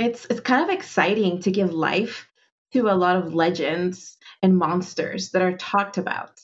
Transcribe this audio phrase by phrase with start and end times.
[0.00, 2.26] it's it's kind of exciting to give life
[2.72, 6.40] to a lot of legends and monsters that are talked about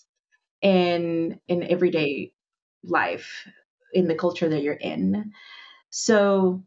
[0.60, 2.32] in in everyday
[2.84, 3.48] life
[3.94, 5.32] in the culture that you're in.
[5.88, 6.64] So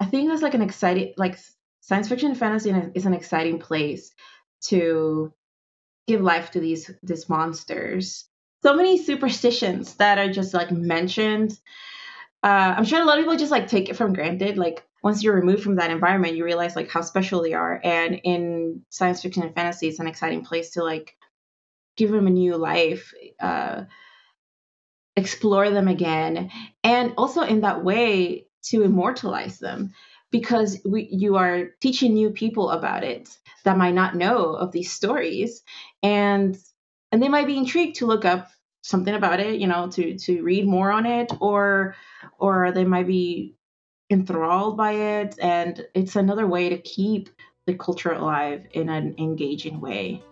[0.00, 1.38] I think that's like an exciting like
[1.80, 4.12] science fiction and fantasy is an exciting place
[4.62, 5.32] to
[6.08, 8.24] give life to these these monsters.
[8.64, 11.58] So many superstitions that are just like mentioned.
[12.42, 14.58] Uh, I'm sure a lot of people just like take it from granted.
[14.58, 17.80] Like once you're removed from that environment, you realize like how special they are.
[17.82, 21.16] And in science fiction and fantasy, it's an exciting place to like
[21.96, 23.84] give them a new life, uh,
[25.16, 26.50] explore them again,
[26.84, 29.92] and also in that way to immortalize them
[30.30, 33.28] because we, you are teaching new people about it
[33.64, 35.62] that might not know of these stories
[36.02, 36.56] and
[37.10, 38.48] and they might be intrigued to look up
[38.82, 41.94] something about it you know to to read more on it or
[42.38, 43.54] or they might be
[44.10, 47.30] enthralled by it and it's another way to keep
[47.66, 50.22] the culture alive in an engaging way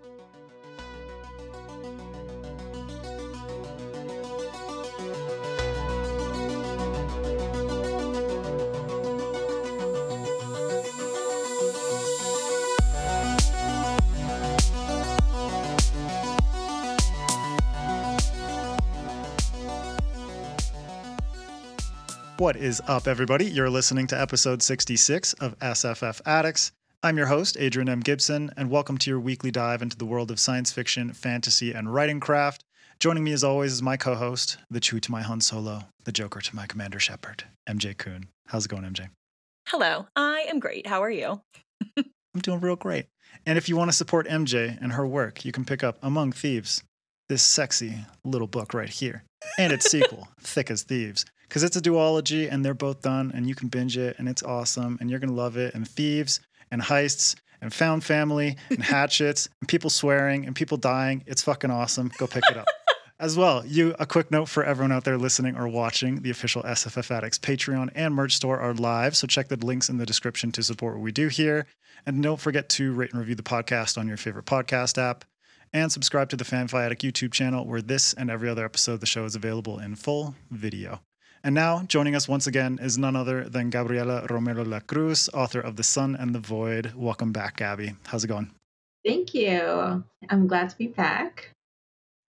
[22.40, 23.44] What is up, everybody?
[23.44, 26.72] You're listening to episode 66 of SFF Addicts.
[27.02, 28.00] I'm your host, Adrian M.
[28.00, 31.92] Gibson, and welcome to your weekly dive into the world of science fiction, fantasy, and
[31.92, 32.64] writing craft.
[32.98, 36.12] Joining me, as always, is my co host, the Chewie to my Han Solo, the
[36.12, 38.28] Joker to my Commander Shepard, MJ Kuhn.
[38.46, 39.10] How's it going, MJ?
[39.68, 40.86] Hello, I am great.
[40.86, 41.42] How are you?
[41.98, 43.04] I'm doing real great.
[43.44, 46.32] And if you want to support MJ and her work, you can pick up Among
[46.32, 46.82] Thieves,
[47.28, 49.24] this sexy little book right here,
[49.58, 53.48] and its sequel, Thick as Thieves because it's a duology and they're both done and
[53.48, 55.74] you can binge it and it's awesome and you're going to love it.
[55.74, 61.24] And thieves and heists and found family and hatchets and people swearing and people dying.
[61.26, 62.12] It's fucking awesome.
[62.18, 62.68] Go pick it up.
[63.18, 66.62] As well, you a quick note for everyone out there listening or watching: the official
[66.62, 70.50] SFF Addicts Patreon and merch store are live, so check the links in the description
[70.52, 71.66] to support what we do here.
[72.06, 75.26] And don't forget to rate and review the podcast on your favorite podcast app,
[75.70, 79.06] and subscribe to the FanFiAddict YouTube channel, where this and every other episode of the
[79.06, 81.02] show is available in full video.
[81.42, 85.76] And now, joining us once again is none other than Gabriela Romero Lacruz, author of
[85.76, 86.92] The Sun and the Void.
[86.94, 87.94] Welcome back, Gabby.
[88.04, 88.50] How's it going?
[89.06, 90.04] Thank you.
[90.28, 91.52] I'm glad to be back.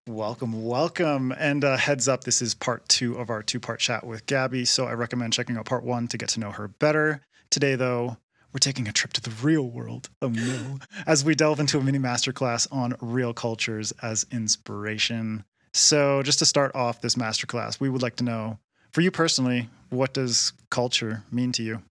[0.07, 1.33] Welcome, welcome.
[1.33, 4.63] And uh, heads up, this is part two of our two part chat with Gabby.
[4.63, 7.21] So I recommend checking out part one to get to know her better.
[7.49, 8.15] Today, though,
[8.53, 10.09] we're taking a trip to the real world.
[10.21, 10.79] Oh no.
[11.05, 15.43] as we delve into a mini masterclass on real cultures as inspiration.
[15.73, 18.57] So, just to start off this masterclass, we would like to know
[18.91, 21.81] for you personally, what does culture mean to you?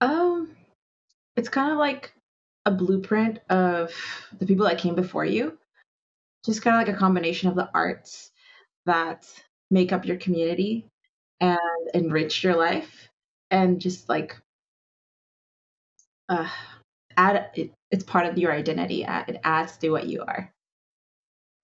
[0.00, 0.56] Um,
[1.36, 2.12] it's kind of like
[2.66, 3.92] a blueprint of
[4.38, 5.58] the people that came before you.
[6.44, 8.30] Just kind of like a combination of the arts
[8.86, 9.26] that
[9.70, 10.86] make up your community
[11.40, 11.58] and
[11.94, 13.08] enrich your life,
[13.50, 14.36] and just like
[16.28, 16.48] uh,
[17.16, 19.02] add it, it's part of your identity.
[19.02, 20.52] It adds to what you are.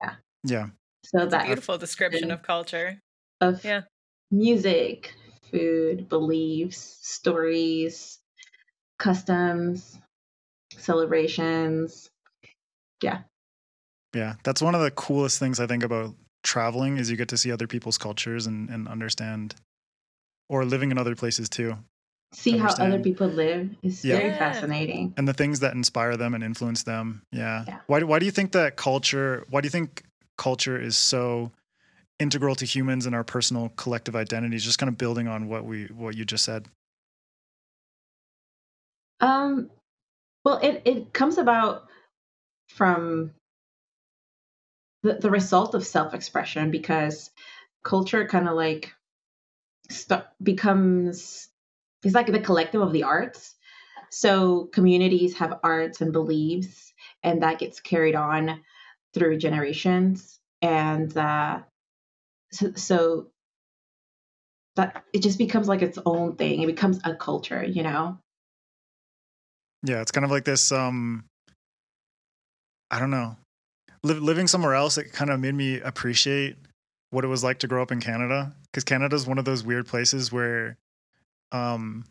[0.02, 0.14] Yeah.
[0.44, 0.66] Yeah.
[1.04, 3.00] So That's that beautiful description of culture
[3.44, 3.82] of yeah.
[4.30, 5.14] music,
[5.50, 8.18] food, beliefs, stories,
[8.98, 9.98] customs,
[10.76, 12.10] celebrations.
[13.02, 13.20] Yeah.
[14.14, 17.36] Yeah, that's one of the coolest things I think about traveling is you get to
[17.36, 19.56] see other people's cultures and, and understand
[20.48, 21.76] or living in other places too.
[22.32, 24.16] See how other people live is yeah.
[24.16, 25.14] very fascinating.
[25.16, 27.22] And the things that inspire them and influence them.
[27.30, 27.64] Yeah.
[27.66, 27.78] yeah.
[27.86, 30.02] Why why do you think that culture why do you think
[30.36, 31.52] culture is so
[32.20, 35.86] integral to humans and our personal collective identities just kind of building on what we
[35.86, 36.68] what you just said?
[39.20, 39.70] Um
[40.44, 41.88] well it it comes about
[42.68, 43.32] from
[45.02, 47.30] the, the result of self-expression because
[47.82, 48.92] culture kind of like
[49.90, 51.48] st- becomes
[52.02, 53.54] it's like the collective of the arts.
[54.10, 58.60] So communities have arts and beliefs and that gets carried on
[59.14, 61.60] through generations and uh,
[62.54, 63.26] so, so
[64.76, 66.62] that it just becomes like its own thing.
[66.62, 68.18] It becomes a culture, you know?
[69.82, 71.24] Yeah, it's kind of like this um
[72.90, 73.36] I don't know.
[74.02, 76.56] living somewhere else it kind of made me appreciate
[77.10, 79.62] what it was like to grow up in Canada because Canada is one of those
[79.62, 80.76] weird places where
[81.52, 82.04] um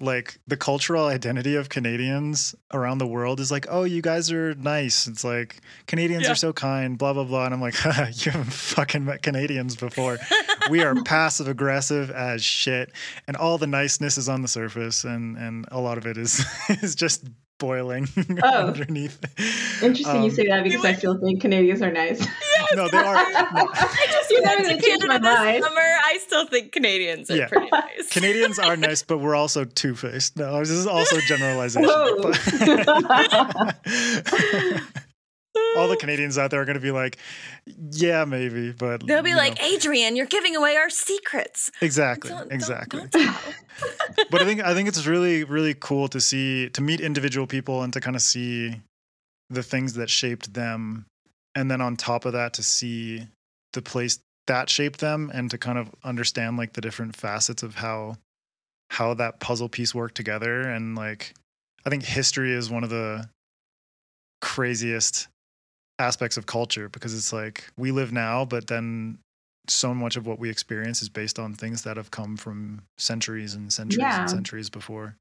[0.00, 4.54] like the cultural identity of Canadians around the world is like, oh, you guys are
[4.54, 5.06] nice.
[5.06, 6.32] It's like Canadians yeah.
[6.32, 7.44] are so kind, blah blah blah.
[7.44, 10.18] And I'm like, you haven't fucking met Canadians before.
[10.70, 12.92] we are passive aggressive as shit,
[13.26, 16.44] and all the niceness is on the surface, and and a lot of it is
[16.68, 17.24] is just
[17.62, 18.08] boiling
[18.42, 18.66] oh.
[18.66, 19.20] underneath.
[19.80, 22.26] Interesting um, you say that because I still think Canadians are nice.
[22.52, 23.14] Yes, no, they are.
[23.54, 23.70] No.
[23.72, 25.80] I just you went to Canada this summer.
[25.80, 27.46] I still think Canadians are yeah.
[27.46, 28.10] pretty nice.
[28.10, 30.36] Canadians are nice, but we're also two faced.
[30.36, 31.88] No, this is also generalization
[35.76, 37.18] all the Canadians out there are going to be like,
[37.90, 39.66] yeah, maybe, but they'll be like, know.
[39.66, 41.70] Adrian, you're giving away our secrets.
[41.80, 43.00] Exactly, don't, exactly.
[43.00, 43.36] Don't, don't
[44.30, 47.82] but I think I think it's really really cool to see to meet individual people
[47.82, 48.80] and to kind of see
[49.50, 51.06] the things that shaped them,
[51.54, 53.26] and then on top of that to see
[53.72, 57.76] the place that shaped them and to kind of understand like the different facets of
[57.76, 58.16] how
[58.90, 61.34] how that puzzle piece worked together and like
[61.84, 63.28] I think history is one of the
[64.40, 65.28] craziest
[66.02, 69.18] aspects of culture because it's like we live now, but then
[69.68, 73.54] so much of what we experience is based on things that have come from centuries
[73.54, 74.22] and centuries yeah.
[74.22, 75.16] and centuries before.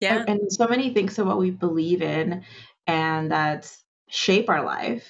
[0.00, 0.20] Yeah.
[0.20, 2.44] And, and, so many things of what we believe in
[2.86, 3.70] and that
[4.08, 5.06] shape our life,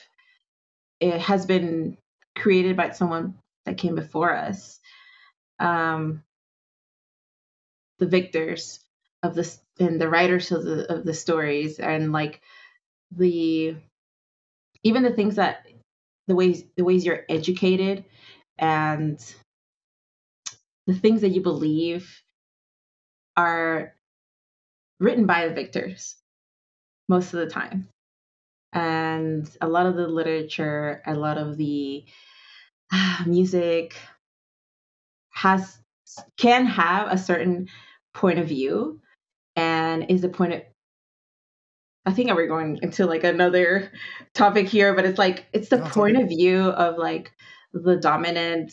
[1.01, 1.97] it has been
[2.37, 4.81] created by someone that came before us.
[5.59, 6.23] Um,
[7.99, 8.81] the victors
[9.23, 12.41] of this and the writers of the of the stories and like
[13.11, 13.77] the
[14.87, 15.67] even the things that
[16.29, 18.05] the ways the ways you're educated
[18.57, 19.19] and
[20.87, 22.23] the things that you believe
[23.37, 23.95] are
[25.01, 26.15] written by the victors
[27.09, 27.89] most of the time.
[28.73, 32.05] And a lot of the literature a lot of the
[32.93, 33.97] uh, music
[35.31, 35.81] has
[36.37, 37.69] can have a certain
[38.15, 39.01] point of view
[39.57, 40.63] and is a point of
[42.07, 43.91] I think we're going into like another
[44.33, 47.33] topic here, but it's like it's the point of view of like
[47.73, 48.73] the dominant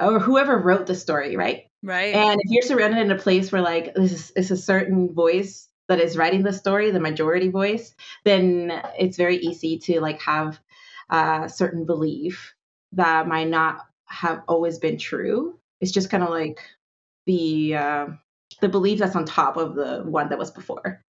[0.00, 1.64] or whoever wrote the story, right?
[1.82, 2.14] Right.
[2.14, 5.68] And if you're surrounded in a place where like this is, it's a certain voice
[5.88, 7.94] that is writing the story, the majority voice,
[8.24, 10.60] then it's very easy to like have
[11.10, 12.54] a certain belief
[12.92, 15.58] that might not have always been true.
[15.80, 16.60] It's just kind of like
[17.26, 18.06] the uh,
[18.60, 21.04] the belief that's on top of the one that was before.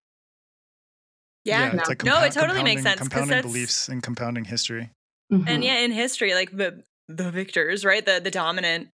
[1.49, 3.01] Yeah, yeah like no, it totally makes sense.
[3.01, 4.91] Compounding beliefs and compounding history.
[5.33, 5.49] Mm-hmm.
[5.49, 8.05] And yeah, in history, like the the victors, right?
[8.05, 8.89] The the dominant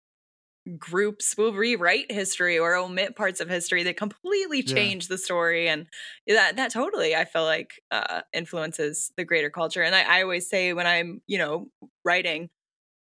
[0.79, 5.15] groups will rewrite history or omit parts of history that completely change yeah.
[5.15, 5.87] the story and
[6.27, 10.49] that that totally i feel like uh, influences the greater culture and I, I, always
[10.49, 11.69] say when i'm you know
[12.05, 12.51] writing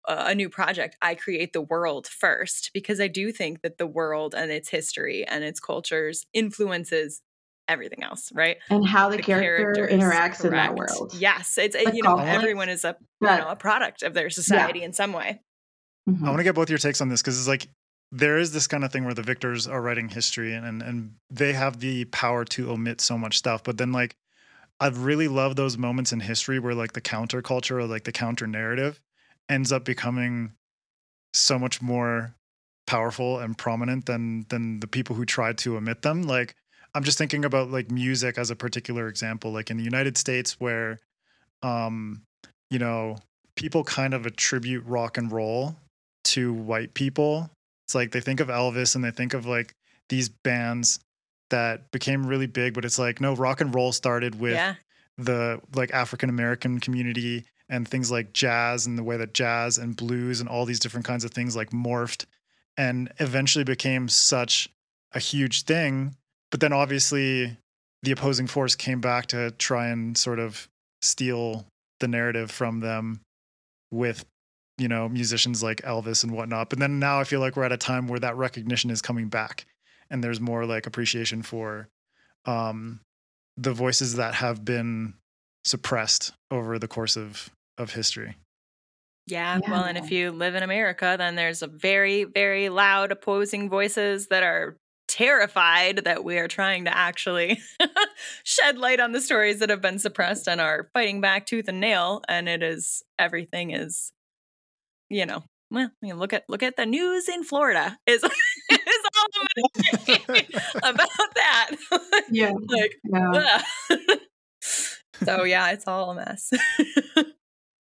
[0.09, 4.35] a new project i create the world first because i do think that the world
[4.35, 7.23] and its history and its cultures influences
[7.69, 8.59] everything else, right?
[8.71, 10.45] And how the, the character interacts correct.
[10.45, 11.15] in that world.
[11.15, 14.87] Yes, it's you know everyone is a you know a product of their society yeah.
[14.87, 15.41] in some way.
[16.09, 16.25] Mm-hmm.
[16.25, 17.69] I want to get both your takes on this because it's like
[18.13, 21.15] there is this kind of thing where the victors are writing history and, and and
[21.31, 24.17] they have the power to omit so much stuff, but then like
[24.79, 28.47] I've really loved those moments in history where like the counterculture or like the counter
[28.47, 29.01] narrative
[29.49, 30.53] ends up becoming
[31.33, 32.35] so much more
[32.87, 36.23] powerful and prominent than than the people who tried to omit them.
[36.23, 36.55] Like
[36.97, 40.59] I'm just thinking about like music as a particular example, like in the United States
[40.59, 40.99] where
[41.63, 42.23] um,
[42.71, 43.17] you know,
[43.55, 45.77] people kind of attribute rock and roll
[46.25, 47.51] to white people.
[47.87, 49.75] It's like they think of Elvis and they think of like
[50.09, 50.99] these bands
[51.51, 54.77] that became really big, but it's like, no, rock and roll started with yeah.
[55.19, 59.97] the like African American community and things like jazz and the way that jazz and
[59.97, 62.25] blues and all these different kinds of things like morphed
[62.79, 64.71] and eventually became such
[65.13, 66.17] a huge thing
[66.51, 67.57] but then obviously
[68.03, 70.69] the opposing force came back to try and sort of
[71.03, 71.67] steal
[72.01, 73.21] the narrative from them
[73.91, 74.25] with
[74.79, 76.71] you know musicians like elvis and whatnot.
[76.71, 79.29] But then now i feel like we're at a time where that recognition is coming
[79.29, 79.67] back
[80.11, 81.89] and there's more like appreciation for
[82.45, 83.01] um
[83.57, 85.15] the voices that have been
[85.65, 88.37] suppressed over the course of of history.
[89.27, 93.11] Yeah, yeah, well, and if you live in America, then there's a very, very loud
[93.11, 94.77] opposing voices that are
[95.09, 97.61] terrified that we are trying to actually
[98.45, 101.81] shed light on the stories that have been suppressed and are fighting back tooth and
[101.81, 104.13] nail and it is everything is
[105.09, 108.23] you know well I mean, look at look at the news in Florida is
[108.71, 108.81] is
[109.19, 109.27] all
[110.91, 111.71] about that.
[112.31, 113.63] Yeah like yeah.
[115.25, 116.53] so yeah it's all a mess.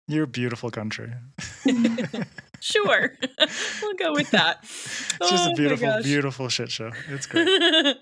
[0.08, 1.12] You're a beautiful country
[2.66, 3.12] sure.
[3.82, 4.58] we'll go with that.
[4.62, 6.90] It's just oh a beautiful, beautiful shit show.
[7.08, 7.48] It's great.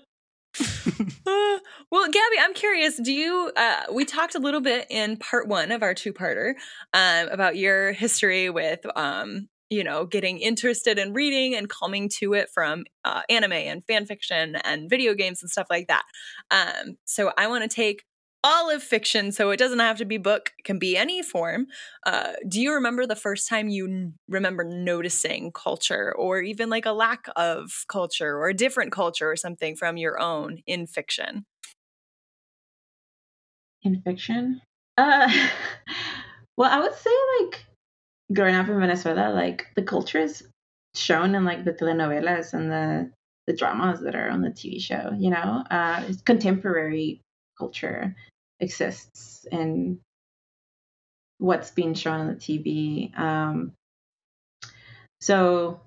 [1.27, 1.57] Uh,
[1.91, 2.97] well, Gabby, I'm curious.
[2.97, 3.51] Do you?
[3.57, 6.53] Uh, we talked a little bit in part one of our two-parter
[6.93, 12.33] um, about your history with, um, you know, getting interested in reading and coming to
[12.33, 16.03] it from uh, anime and fan fiction and video games and stuff like that.
[16.51, 18.03] Um, so I want to take
[18.45, 21.65] all of fiction, so it doesn't have to be book; it can be any form.
[22.05, 26.85] Uh, do you remember the first time you n- remember noticing culture, or even like
[26.85, 31.45] a lack of culture, or a different culture, or something from your own in fiction?
[33.81, 34.61] In fiction,
[34.97, 35.27] uh,
[36.57, 37.65] well, I would say like
[38.33, 40.43] growing up in Venezuela, like the culture is
[40.93, 43.11] shown in like the telenovelas and the
[43.47, 45.11] the dramas that are on the TV show.
[45.17, 47.21] You know, uh, it's contemporary
[47.57, 48.15] culture
[48.59, 49.99] exists and
[51.37, 53.17] what's being shown on the TV.
[53.17, 53.73] Um,
[55.21, 55.81] so,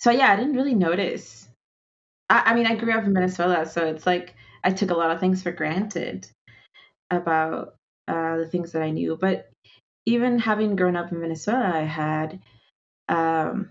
[0.00, 1.48] so yeah, I didn't really notice.
[2.28, 5.10] I, I mean, I grew up in Venezuela, so it's like I took a lot
[5.10, 6.26] of things for granted
[7.10, 7.74] about
[8.08, 9.16] uh, the things that I knew.
[9.20, 9.50] But
[10.06, 12.40] even having grown up in Venezuela, I had
[13.08, 13.70] um,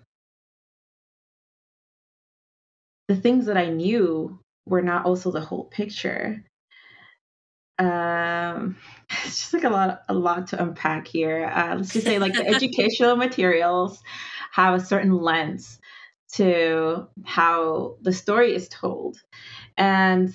[3.07, 6.43] the things that I knew were not also the whole picture.
[7.79, 8.77] Um,
[9.25, 11.46] it's just like a lot, a lot to unpack here.
[11.46, 14.01] Uh, let's just say, like the educational materials
[14.51, 15.79] have a certain lens
[16.34, 19.17] to how the story is told,
[19.77, 20.34] and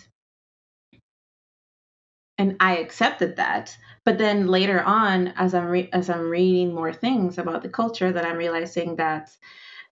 [2.39, 3.77] and I accepted that.
[4.05, 8.13] But then later on, as I'm re- as I'm reading more things about the culture,
[8.13, 9.31] that I'm realizing that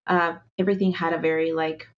[0.06, 1.88] uh, everything had a very like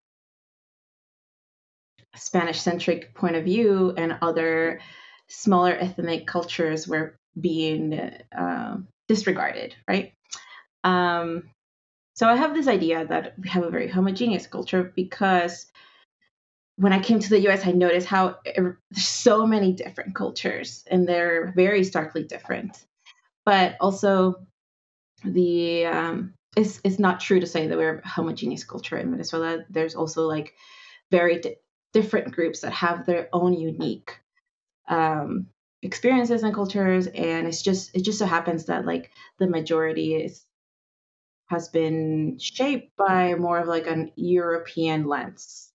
[2.18, 4.80] Spanish centric point of view, and other
[5.28, 7.94] smaller ethnic cultures were being
[8.36, 10.12] uh, disregarded, right?
[10.84, 11.44] Um,
[12.14, 15.66] so I have this idea that we have a very homogeneous culture because
[16.76, 21.08] when I came to the US, I noticed how there's so many different cultures and
[21.08, 22.84] they're very starkly different.
[23.44, 24.46] But also,
[25.24, 29.64] the um, it's it's not true to say that we're a homogeneous culture in Venezuela.
[29.70, 30.54] There's also like
[31.10, 31.56] very di-
[31.92, 34.18] different groups that have their own unique
[34.88, 35.46] um,
[35.82, 40.44] experiences and cultures, and it's just it just so happens that like the majority is
[41.46, 45.72] has been shaped by more of like an European lens.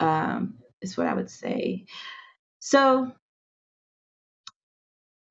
[0.00, 1.86] Um, is what I would say.
[2.60, 3.12] So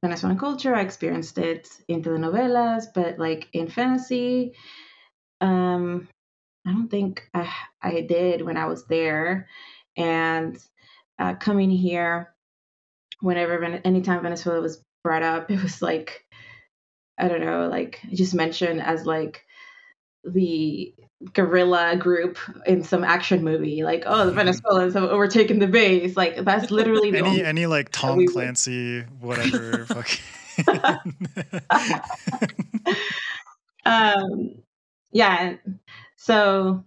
[0.03, 4.53] Venezuelan culture, I experienced it in telenovelas, but like in fantasy,
[5.39, 6.09] um,
[6.65, 7.51] I don't think I,
[7.81, 9.47] I did when I was there.
[9.97, 10.57] And
[11.19, 12.33] uh, coming here,
[13.19, 16.25] whenever, anytime Venezuela was brought up, it was like,
[17.17, 19.45] I don't know, like just mentioned as like
[20.23, 20.93] the
[21.33, 23.83] guerrilla group in some action movie.
[23.83, 24.37] Like, oh, the mm-hmm.
[24.37, 26.17] Venezuelans have overtaken the base.
[26.17, 29.85] Like, that's literally the any any like Tom Clancy, whatever.
[33.85, 34.55] um,
[35.11, 35.55] yeah.
[36.23, 36.85] So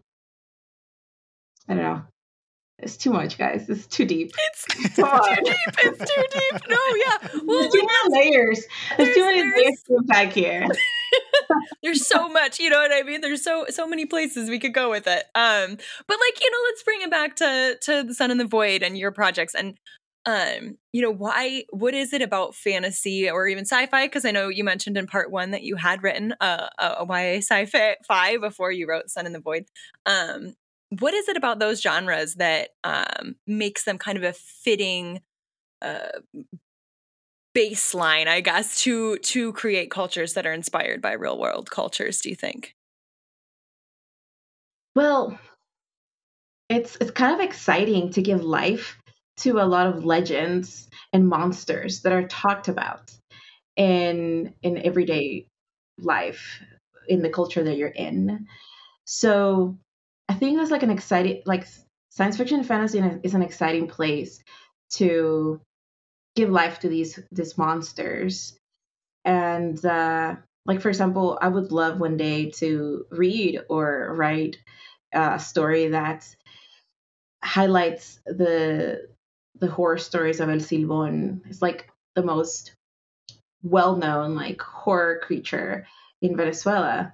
[1.68, 2.02] I don't know.
[2.78, 3.68] It's too much, guys.
[3.68, 4.32] It's too deep.
[4.34, 4.64] It's
[4.96, 5.02] too
[5.44, 5.54] deep.
[5.78, 6.68] It's too deep.
[6.70, 7.40] No, yeah.
[7.44, 8.64] Well, there's too many layers.
[8.96, 10.66] There's, there's too many layers back here.
[11.82, 13.20] there's so much, you know what I mean?
[13.20, 15.24] There's so so many places we could go with it.
[15.34, 15.76] Um,
[16.06, 18.82] but like, you know, let's bring it back to to the Sun and the Void
[18.82, 19.78] and your projects and
[20.26, 24.06] um, you know, why what is it about fantasy or even sci-fi?
[24.06, 27.38] Because I know you mentioned in part one that you had written a, a, YA
[27.38, 29.66] sci-fi before you wrote Sun and the Void.
[30.04, 30.54] Um,
[30.98, 35.20] what is it about those genres that um, makes them kind of a fitting
[35.80, 36.18] uh,
[37.56, 42.20] baseline, I guess, to to create cultures that are inspired by real world cultures?
[42.20, 42.74] Do you think?
[44.96, 45.38] Well,
[46.68, 48.96] it's it's kind of exciting to give life
[49.38, 53.12] to a lot of legends and monsters that are talked about
[53.76, 55.46] in in everyday
[55.98, 56.60] life
[57.08, 58.46] in the culture that you're in.
[59.04, 59.78] So
[60.28, 61.66] I think that's like an exciting like
[62.10, 64.42] science fiction and fantasy is an exciting place
[64.94, 65.60] to
[66.34, 68.58] give life to these these monsters
[69.24, 74.56] and uh, like for example i would love one day to read or write
[75.12, 76.26] a story that
[77.42, 79.08] highlights the
[79.60, 82.74] the horror stories of el silbón it's like the most
[83.62, 85.86] well-known like horror creature
[86.22, 87.12] in venezuela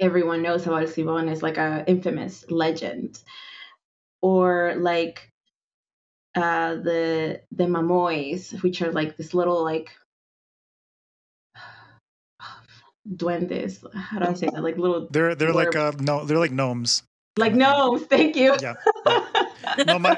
[0.00, 3.18] everyone knows about el silbón is like a infamous legend
[4.20, 5.30] or like
[6.34, 9.90] uh, the the mamoys, which are like this little like
[13.16, 13.84] duendes.
[13.94, 14.62] How do I say that?
[14.62, 15.08] Like little.
[15.10, 17.02] They're they're like uh, no, they're like gnomes,
[17.36, 18.56] like no, thank you.
[18.60, 18.74] Yeah.
[19.06, 19.44] yeah.
[19.86, 20.16] No, my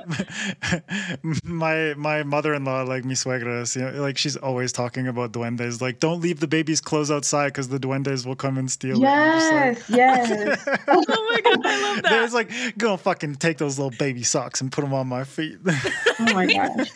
[1.44, 5.80] my my mother-in-law, like mi suegras, you know, like she's always talking about duendes.
[5.80, 9.78] Like, don't leave the baby's clothes outside because the duendes will come and steal yes,
[9.88, 9.96] it.
[9.96, 10.64] Yes, yes.
[10.88, 12.10] oh my god, I love that.
[12.10, 15.58] There's like, go fucking take those little baby socks and put them on my feet.
[15.66, 16.90] oh my gosh.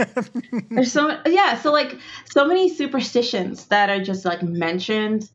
[0.70, 5.30] There's so yeah, so like so many superstitions that are just like mentioned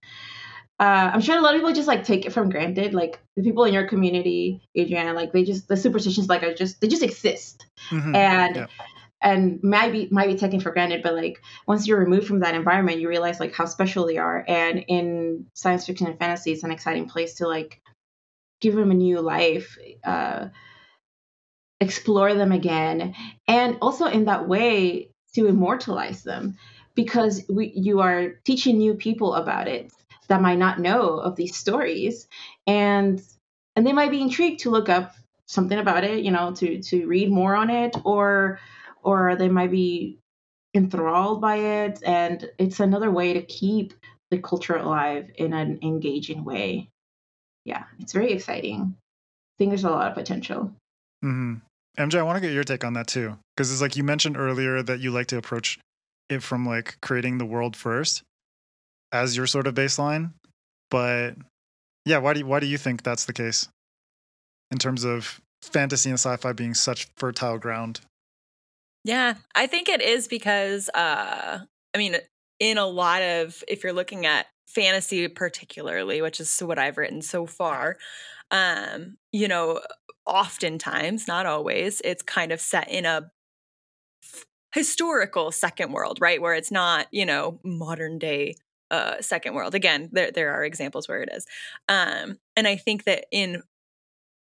[0.80, 2.94] uh, I'm sure a lot of people just like take it for granted.
[2.94, 6.80] Like the people in your community, Adriana, like they just the superstitions like are just
[6.80, 8.16] they just exist, mm-hmm.
[8.16, 8.68] and yeah.
[9.22, 11.04] and might be might be taken for granted.
[11.04, 14.46] But like once you're removed from that environment, you realize like how special they are.
[14.48, 17.82] And in science fiction and fantasy, it's an exciting place to like
[18.62, 20.48] give them a new life, uh,
[21.82, 23.16] explore them again,
[23.50, 26.58] and also in that way to immortalize them
[26.96, 29.92] because we, you are teaching new people about it
[30.30, 32.28] that might not know of these stories.
[32.66, 33.22] And
[33.76, 35.16] and they might be intrigued to look up
[35.48, 38.60] something about it you know to to read more on it or
[39.02, 40.20] or they might be
[40.74, 42.02] enthralled by it.
[42.06, 43.94] And it's another way to keep
[44.30, 46.90] the culture alive in an engaging way.
[47.66, 48.96] Yeah it's very exciting.
[48.96, 50.72] I think there's a lot of potential.
[51.26, 51.56] Mm-hmm.
[52.02, 54.38] mj i want to get your take on that too because it's like you mentioned
[54.38, 55.78] earlier that you like to approach
[56.30, 58.24] it from like creating the world first
[59.12, 60.34] as your sort of baseline.
[60.90, 61.36] But
[62.06, 63.68] yeah, why do you, why do you think that's the case
[64.72, 68.02] in terms of fantasy and sci-fi being such fertile ground?
[69.04, 71.60] Yeah, I think it is because uh
[71.94, 72.18] I mean
[72.60, 77.22] in a lot of if you're looking at fantasy particularly, which is what I've written
[77.22, 77.98] so far,
[78.52, 79.82] um you know,
[80.26, 83.32] oftentimes, not always, it's kind of set in a
[84.74, 86.42] historical second world, right?
[86.42, 88.56] Where it's not, you know, modern day
[88.92, 89.76] uh, second world.
[89.76, 91.46] Again, there there are examples where it is,
[91.88, 93.64] um, and I think that in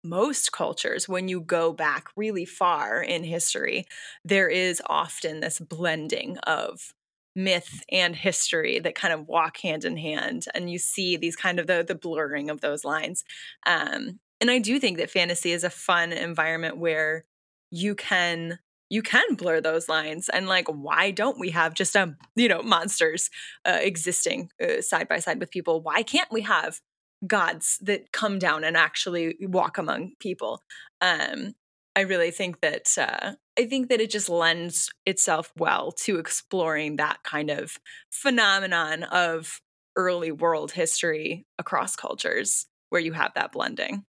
[0.04, 3.86] most cultures, when you go back really far in history,
[4.24, 6.94] there is often this blending of
[7.36, 11.60] myth and history that kind of walk hand in hand, and you see these kind
[11.60, 13.24] of the the blurring of those lines.
[13.66, 17.26] Um, and I do think that fantasy is a fun environment where
[17.72, 22.18] you can you can blur those lines and like why don't we have just um
[22.36, 23.30] you know monsters
[23.66, 25.82] uh, existing uh, side by side with people?
[25.82, 26.80] Why can't we have
[27.26, 30.62] gods that come down and actually walk among people?
[31.02, 31.56] Um
[31.98, 36.98] i really think that uh i think that it just lends itself well to exploring
[36.98, 37.78] that kind of
[38.12, 39.62] phenomenon of
[39.96, 44.04] early world history across cultures where you have that blending.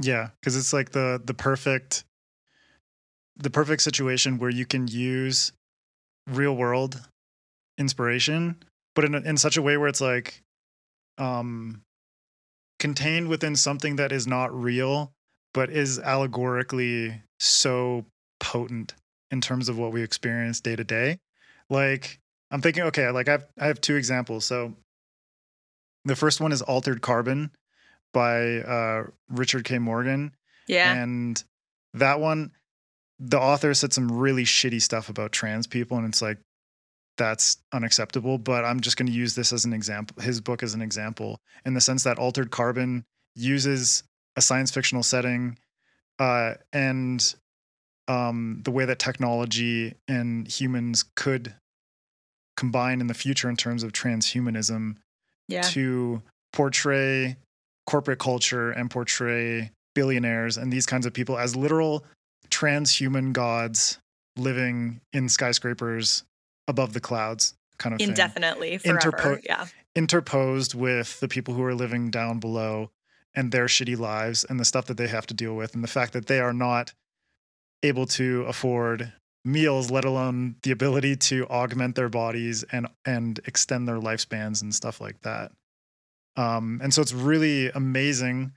[0.00, 2.04] Yeah because it's like the the perfect
[3.36, 5.52] the perfect situation where you can use
[6.26, 7.00] real world
[7.78, 8.56] inspiration,
[8.94, 10.42] but in a, in such a way where it's like
[11.18, 11.80] um
[12.78, 15.12] contained within something that is not real
[15.54, 18.04] but is allegorically so
[18.40, 18.94] potent
[19.30, 21.18] in terms of what we experience day to day.
[21.70, 22.18] Like
[22.50, 24.44] I'm thinking okay, like I've I have two examples.
[24.44, 24.74] So
[26.04, 27.50] the first one is Altered Carbon
[28.12, 29.78] by uh Richard K.
[29.78, 30.32] Morgan.
[30.66, 30.92] Yeah.
[30.92, 31.42] And
[31.94, 32.50] that one
[33.26, 36.38] the author said some really shitty stuff about trans people and it's like
[37.16, 40.74] that's unacceptable but i'm just going to use this as an example his book as
[40.74, 44.02] an example in the sense that altered carbon uses
[44.36, 45.56] a science fictional setting
[46.18, 47.34] uh, and
[48.06, 51.54] um, the way that technology and humans could
[52.56, 54.96] combine in the future in terms of transhumanism
[55.48, 55.62] yeah.
[55.62, 57.36] to portray
[57.86, 62.04] corporate culture and portray billionaires and these kinds of people as literal
[62.54, 63.98] transhuman gods
[64.36, 66.24] living in skyscrapers
[66.68, 68.98] above the clouds kind of indefinitely thing.
[68.98, 72.90] forever Interpo- yeah interposed with the people who are living down below
[73.34, 75.88] and their shitty lives and the stuff that they have to deal with and the
[75.88, 76.92] fact that they are not
[77.82, 79.12] able to afford
[79.44, 84.74] meals let alone the ability to augment their bodies and and extend their lifespans and
[84.74, 85.52] stuff like that
[86.36, 88.52] um, and so it's really amazing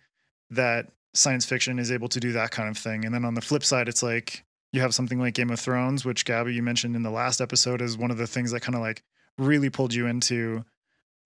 [0.49, 3.03] that science fiction is able to do that kind of thing.
[3.03, 6.05] And then on the flip side, it's like you have something like Game of Thrones,
[6.05, 8.75] which Gabby you mentioned in the last episode is one of the things that kind
[8.75, 9.01] of like
[9.37, 10.63] really pulled you into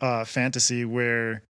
[0.00, 1.42] uh, fantasy, where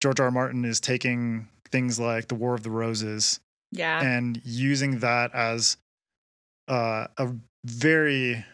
[0.00, 0.26] George R.
[0.26, 0.32] R.
[0.32, 5.76] Martin is taking things like the War of the Roses, yeah, and using that as
[6.68, 7.32] uh, a
[7.64, 8.44] very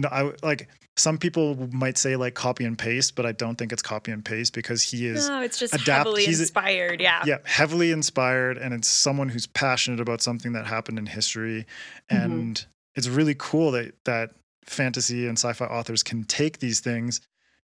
[0.00, 3.72] no, I like some people might say like copy and paste, but I don't think
[3.72, 5.28] it's copy and paste because he is.
[5.28, 7.00] No, it's just adapt- heavily he's, inspired.
[7.00, 7.22] Yeah.
[7.24, 11.66] Yeah, heavily inspired, and it's someone who's passionate about something that happened in history,
[12.10, 12.16] mm-hmm.
[12.32, 12.70] and mm-hmm.
[12.94, 14.30] it's really cool that that
[14.64, 17.20] fantasy and sci-fi authors can take these things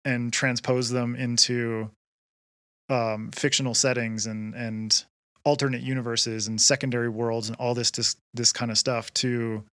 [0.04, 1.90] and transpose them into
[2.88, 5.04] um, fictional settings and and
[5.44, 9.64] alternate universes and secondary worlds and all this this this kind of stuff to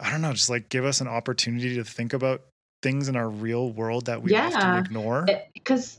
[0.00, 2.42] I don't know, just like give us an opportunity to think about
[2.82, 4.78] things in our real world that we often Yeah.
[4.78, 5.26] ignore.
[5.54, 5.98] because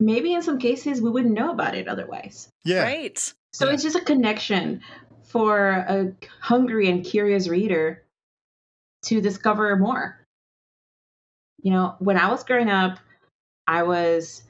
[0.00, 2.48] maybe in some cases we wouldn't know about it otherwise.
[2.64, 2.82] yeah.
[2.82, 3.18] Right.
[3.52, 3.74] So Yeah.
[3.74, 4.80] it's just a connection
[5.24, 8.02] for a hungry and curious reader
[9.04, 10.18] to discover more.
[11.62, 12.98] You know, when I was growing up,
[13.68, 14.42] I was,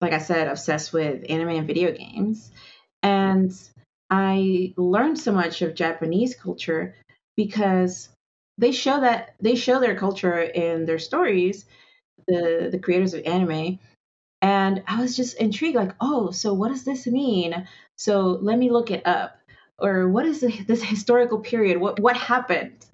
[0.00, 2.50] like I said, obsessed with anime and video games.
[3.02, 3.52] And
[4.10, 6.96] I learned so much of Japanese culture
[7.44, 8.10] because
[8.58, 11.64] they show that they show their culture in their stories,
[12.28, 13.78] the the creators of anime.
[14.42, 17.66] And I was just intrigued, like, oh, so what does this mean?
[17.96, 19.38] So let me look it up.
[19.78, 21.80] Or what is this historical period?
[21.80, 22.84] What what happened?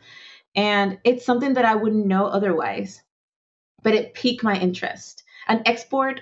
[0.55, 3.03] And it's something that I wouldn't know otherwise.
[3.83, 5.25] But it piqued my interest.
[5.49, 6.21] An export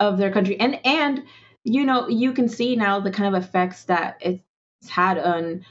[0.00, 0.58] of their country.
[0.58, 1.24] And and
[1.64, 5.66] you know, you can see now the kind of effects that it's had on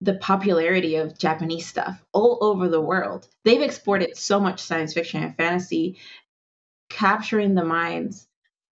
[0.00, 3.26] the popularity of Japanese stuff all over the world.
[3.44, 5.98] They've exported so much science fiction and fantasy,
[6.88, 8.26] capturing the minds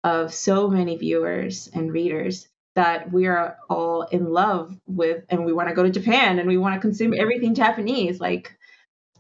[0.05, 5.53] of so many viewers and readers that we are all in love with and we
[5.53, 8.21] want to go to Japan and we want to consume everything Japanese.
[8.21, 8.57] Like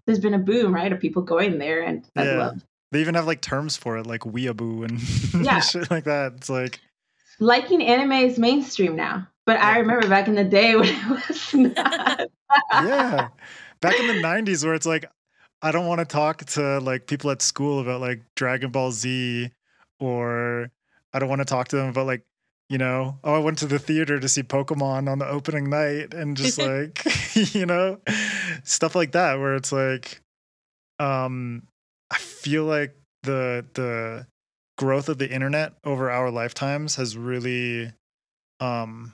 [0.07, 2.37] there's been a boom, right, of people going there and I Yeah.
[2.38, 4.85] love They even have like terms for it, like weeaboo
[5.35, 5.61] and Yeah.
[5.61, 6.35] shit like that.
[6.37, 6.81] It's like
[7.40, 9.27] liking anime is mainstream now.
[9.47, 12.21] But I remember back in the day when it was not.
[12.73, 13.29] yeah.
[13.81, 15.05] Back in the 90s where it's like
[15.63, 19.51] I don't want to talk to like people at school about like Dragon Ball Z
[20.01, 20.71] or
[21.13, 22.23] I don't want to talk to them about like
[22.69, 26.15] you know, oh, I went to the theater to see Pokemon on the opening night
[26.15, 27.05] and just like,
[27.55, 28.01] you know,
[28.65, 30.21] stuff like that where it's like
[30.99, 31.63] um
[32.11, 34.27] I feel like the the
[34.79, 37.93] growth of the internet over our lifetimes has really
[38.61, 39.13] um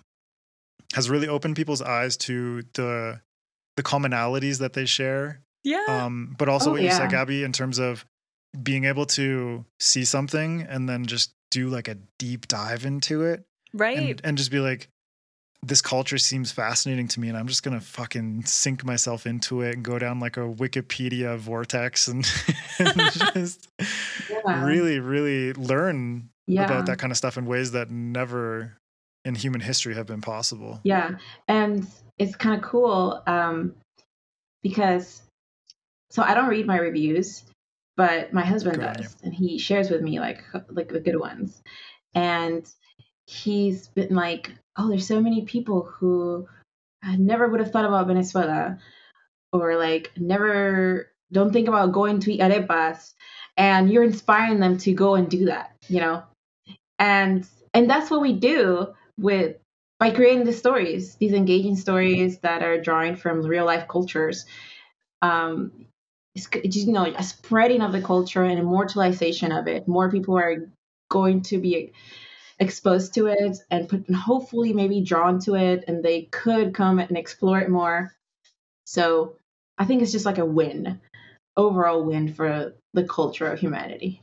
[0.95, 3.21] has really opened people's eyes to the
[3.77, 5.85] the commonalities that they share Yeah.
[5.89, 8.05] um but also Oh, what you said gabby in terms of
[8.63, 13.45] being able to see something and then just do like a deep dive into it
[13.73, 13.97] right.
[13.99, 14.89] and, and just be like
[15.65, 19.75] this culture seems fascinating to me and i'm just gonna fucking sink myself into it
[19.75, 22.31] and go down like a wikipedia vortex and,
[22.79, 22.95] and
[23.35, 23.69] just
[24.29, 24.65] Yeah.
[24.67, 26.65] really really learn yeah.
[26.65, 28.77] about that kind of stuff in ways that never
[29.25, 30.81] in human history have been possible.
[30.85, 31.17] Yeah,
[31.49, 31.87] and
[32.19, 33.75] it's kind of cool um,
[34.63, 35.23] because
[36.11, 37.45] so I don't read my reviews,
[37.97, 41.63] but my husband Good does, and he shares with me like like the good ones,
[42.15, 42.69] and
[43.27, 46.47] he's been like, oh, there's so many people who
[47.03, 48.79] I never would have thought about Venezuela,
[49.53, 53.15] or like never don't think about going to eat arepas,
[53.57, 56.25] and you're inspiring them to go and do that, you know,
[56.99, 59.57] and and that's what we do with
[59.99, 64.47] by creating the stories, these engaging stories that are drawing from real life cultures.
[65.21, 65.87] Um,
[66.35, 69.87] you know, a spreading of the culture and immortalization of it.
[69.87, 70.69] More people are
[71.11, 71.93] going to be
[72.59, 76.99] exposed to it and put, and hopefully maybe drawn to it, and they could come
[76.99, 78.15] and explore it more.
[78.87, 79.37] So
[79.79, 81.01] I think it's just like a win,
[81.57, 84.21] overall win for the culture of humanity.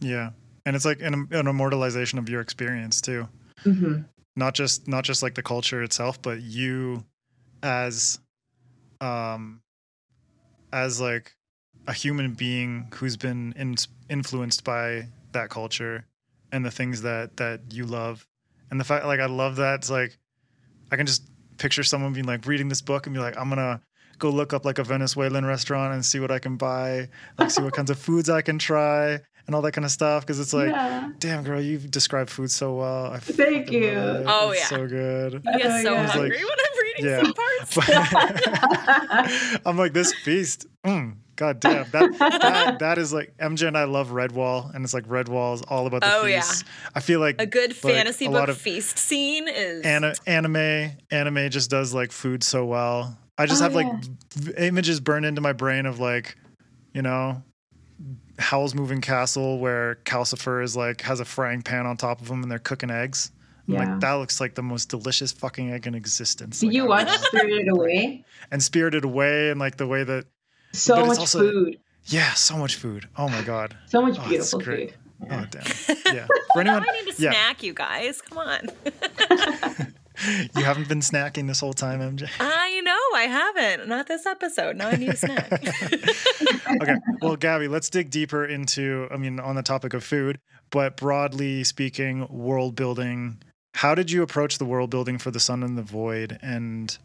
[0.00, 0.30] yeah
[0.64, 3.28] and it's like an, an immortalization of your experience too
[3.64, 4.00] hmm
[4.36, 7.04] not just not just like the culture itself but you
[7.62, 8.18] as
[9.00, 9.60] um
[10.72, 11.34] as like
[11.86, 13.74] a human being who's been in,
[14.08, 16.06] influenced by that culture
[16.52, 18.26] and the things that that you love.
[18.70, 20.16] And the fact like i love that it's like
[20.90, 23.82] i can just picture someone being like reading this book and be like i'm gonna
[24.18, 27.06] go look up like a venezuelan restaurant and see what i can buy
[27.38, 30.22] like see what kinds of foods i can try and all that kind of stuff
[30.24, 31.10] because it's like yeah.
[31.18, 33.84] damn girl you've described food so well I Thank you.
[33.88, 34.24] it.
[34.26, 34.66] Oh, It's yeah.
[34.68, 36.06] so good You get so yeah.
[36.06, 37.22] hungry Like, when I'm reading yeah.
[37.22, 37.78] some parts.
[39.66, 43.84] i'm like this feast mm, god damn that, that that is like mj and i
[43.84, 46.42] love redwall and it's like redwall is all about the Oh, yeah.
[46.94, 50.14] i feel like A good Like, fantasy a book lot of- feast scene is Ana-
[50.26, 53.86] anime anime just does like food so well i just Oh, have like
[54.34, 56.36] v- images burned into my brain of like
[56.92, 57.42] you know
[58.38, 62.42] howl's moving castle where calcifer is like has a frying pan on top of him
[62.42, 63.30] and they're cooking eggs
[63.66, 63.80] Yeah.
[63.80, 67.04] like that looks like the most delicious fucking egg in existence Did Like, you I
[67.04, 68.24] watch Spirited Away?
[68.50, 70.24] and spirited away and like the way that
[70.72, 71.78] So much also- food.
[72.06, 74.90] yeah so much food oh my god So much Oh, it's beautiful great.
[74.92, 75.28] food.
[75.30, 77.30] oh damn yeah for anyone I need to yeah.
[77.32, 78.20] snack, you guys.
[78.22, 78.68] Come on.
[80.56, 82.81] you haven't been snacking this whole time mj I know
[83.14, 83.88] I haven't.
[83.88, 84.76] Not this episode.
[84.76, 85.52] Now I need a snack.
[86.82, 86.96] okay.
[87.20, 90.38] Well, Gabby, let's dig deeper into, I mean, on the topic of food,
[90.70, 93.38] but broadly speaking, world building
[93.74, 96.98] how did you approach the world building for the sun and the void and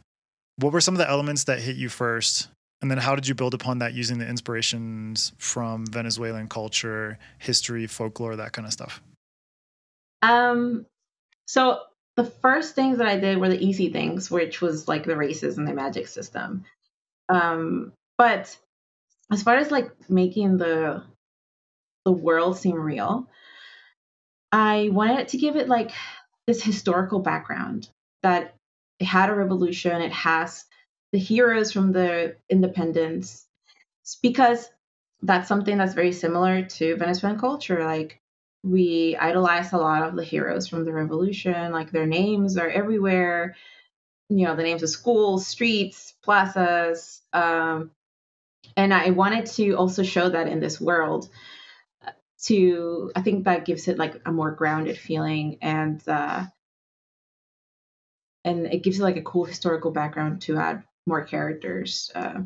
[0.58, 2.50] what were some of the elements that hit you first
[2.82, 7.88] and then how did you build upon that using the inspirations from venezuelan culture history
[7.88, 9.02] folklore that kind of stuff
[10.22, 10.86] um
[11.48, 11.80] so
[12.18, 15.58] the first things that i did were the easy things which was like the races
[15.58, 16.66] and the magic system
[17.30, 18.56] um but
[19.32, 21.02] as far as like making the
[22.06, 23.28] the world seem real
[24.52, 25.92] i wanted to give it like
[26.48, 27.90] this historical background
[28.24, 28.56] that
[29.00, 30.66] it had a revolution, it has
[31.12, 33.46] the heroes from the independence,
[34.22, 34.70] because
[35.22, 37.84] that's something that's very similar to Venezuelan culture.
[37.84, 38.20] Like
[38.64, 43.56] we idolize a lot of the heroes from the revolution, like their names are everywhere.
[44.30, 47.22] You know, the names of schools, streets, plazas.
[47.32, 47.92] Um,
[48.76, 51.30] and I wanted to also show that in this world
[52.40, 56.46] to i think that gives it like a more grounded feeling and uh
[58.44, 62.42] and it gives it like a cool historical background to add more characters uh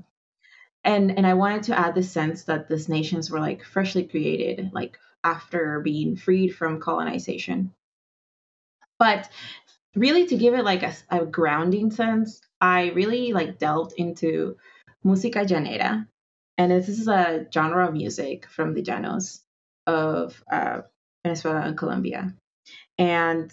[0.84, 4.72] and and i wanted to add the sense that these nations were like freshly created
[4.74, 7.74] like after being freed from colonization.
[9.00, 9.30] But
[9.96, 14.56] really to give it like a, a grounding sense i really like delved into
[15.06, 16.08] música llanera.
[16.58, 19.42] And this is a genre of music from the llanos
[19.88, 20.82] of uh,
[21.24, 22.36] Venezuela and Colombia.
[22.98, 23.52] And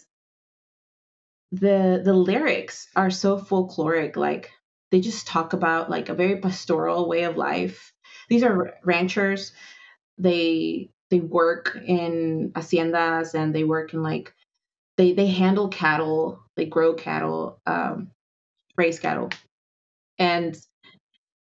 [1.51, 4.51] the the lyrics are so folkloric like
[4.91, 7.93] they just talk about like a very pastoral way of life.
[8.29, 9.53] These are ranchers.
[10.19, 14.35] They they work in haciendas and they work in like
[14.97, 18.11] they they handle cattle they grow cattle um
[18.77, 19.31] raise cattle
[20.19, 20.59] and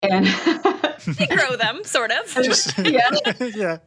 [0.03, 0.25] and
[1.17, 2.27] they grow them, sort of.
[2.43, 3.09] Just, yeah,
[3.55, 3.77] yeah.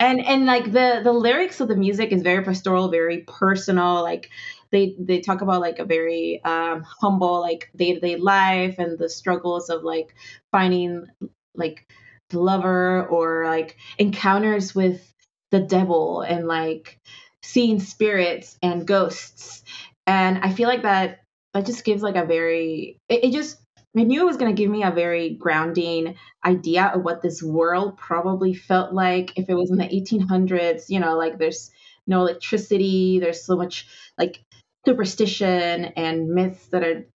[0.00, 4.02] and and like the the lyrics of the music is very pastoral, very personal.
[4.02, 4.30] Like
[4.72, 8.98] they they talk about like a very um, humble like day to day life and
[8.98, 10.14] the struggles of like
[10.50, 11.06] finding
[11.54, 15.12] like the lover or like encounters with
[15.50, 16.98] the devil and like
[17.42, 19.62] seeing spirits and ghosts.
[20.06, 21.20] And I feel like that
[21.54, 23.58] that just gives like a very it, it just
[23.96, 27.42] I knew it was going to give me a very grounding idea of what this
[27.42, 30.90] world probably felt like if it was in the 1800s.
[30.90, 31.70] You know, like there's
[32.06, 33.86] no electricity, there's so much
[34.18, 34.42] like
[34.86, 37.06] superstition and myths that are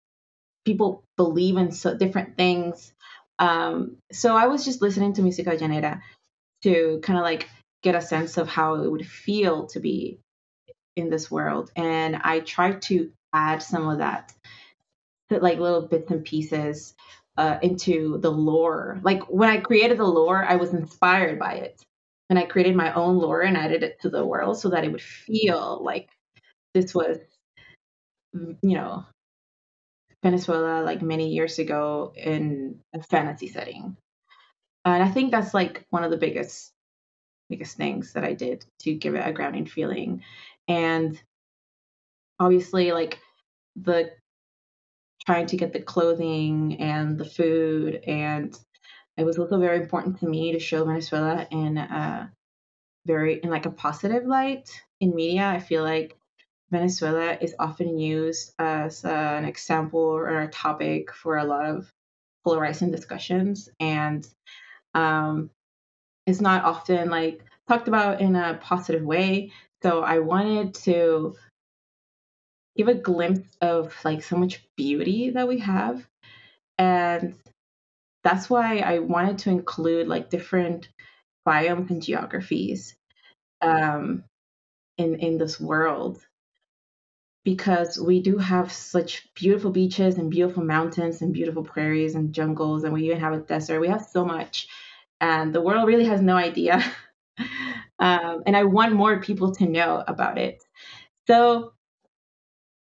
[0.66, 2.94] people believe in so different things.
[3.42, 6.02] Um, so I was just listening to Música Llanera
[6.64, 7.50] to kind of like
[7.84, 10.20] get a sense of how it would feel to be
[10.96, 14.34] in this world, and I tried to add some of that
[15.30, 16.94] like little bits and pieces
[17.38, 19.00] uh, into the lore.
[19.04, 21.82] Like when I created the lore, I was inspired by it.
[22.30, 24.92] And I created my own lore and added it to the world so that it
[24.92, 26.10] would feel like
[26.74, 27.18] this was,
[28.34, 29.06] you know,
[30.24, 33.98] Venezuela like many years ago in a fantasy setting.
[34.86, 36.72] And I think that's like one of the biggest
[37.50, 40.24] biggest things that I did to give it a grounding feeling.
[40.68, 41.22] And
[42.40, 43.20] obviously like
[43.76, 44.12] the
[45.26, 48.04] trying to get the clothing and the food.
[48.08, 48.58] And
[49.18, 52.32] it was also very important to me to show Venezuela in a
[53.06, 55.48] very in like a positive light in media.
[55.48, 56.18] I feel like
[56.72, 61.92] Venezuela is often used as an example or a topic for a lot of
[62.46, 64.28] polarizing discussions, and
[64.94, 65.50] um,
[66.26, 69.52] it's not often like talked about in a positive way.
[69.84, 71.36] So I wanted to
[72.76, 76.08] give a glimpse of like so much beauty that we have
[76.78, 77.36] and
[78.24, 80.90] that's why i wanted to include like different
[81.48, 82.96] biomes and geographies
[83.62, 84.24] um,
[84.98, 86.26] in in this world
[87.44, 92.84] because we do have such beautiful beaches and beautiful mountains and beautiful prairies and jungles
[92.84, 94.68] and we even have a desert we have so much
[95.20, 96.84] and the world really has no idea
[98.00, 100.64] um, and i want more people to know about it
[101.28, 101.74] so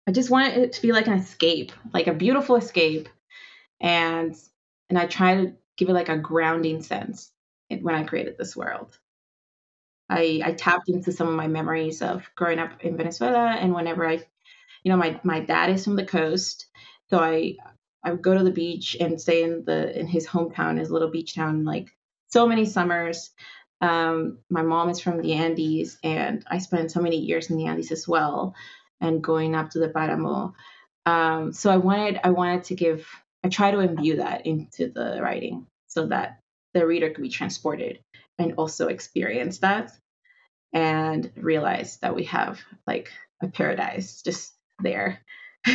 [0.09, 3.09] I just want it to be like an escape, like a beautiful escape.
[3.79, 4.35] And
[4.89, 7.31] and I try to give it like a grounding sense
[7.69, 8.97] when I created this world.
[10.09, 14.07] I I tapped into some of my memories of growing up in Venezuela and whenever
[14.07, 14.25] I
[14.83, 16.67] you know my my dad is from the coast,
[17.09, 17.57] so I
[18.03, 21.09] I would go to the beach and stay in the in his hometown, his little
[21.11, 21.89] beach town, like
[22.27, 23.31] so many summers.
[23.81, 27.65] Um, my mom is from the Andes, and I spent so many years in the
[27.67, 28.55] Andes as well
[29.01, 30.53] and going up to the Paramo.
[31.05, 33.07] Um, so I wanted I wanted to give
[33.43, 36.39] I try to imbue that into the writing so that
[36.73, 37.99] the reader could be transported
[38.39, 39.91] and also experience that.
[40.73, 43.11] and realize that we have like
[43.41, 45.21] a paradise just there.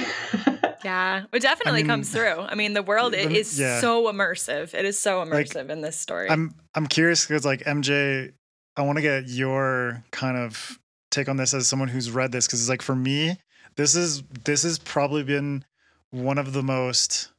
[0.85, 2.41] yeah, it definitely I mean, comes through.
[2.41, 3.81] I mean, the world it is yeah.
[3.81, 4.75] so immersive.
[4.75, 6.31] It is so immersive like, in this story.
[6.31, 8.33] I'm I'm curious because like MJ,
[8.77, 10.79] I want to get your kind of
[11.11, 13.37] take on this as someone who's read this because it's like for me,
[13.77, 15.65] this is this has probably been
[16.11, 17.31] one of the most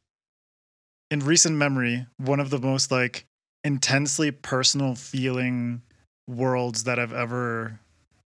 [1.12, 3.26] in recent memory, one of the most like
[3.64, 5.82] intensely personal feeling
[6.28, 7.80] worlds that I've ever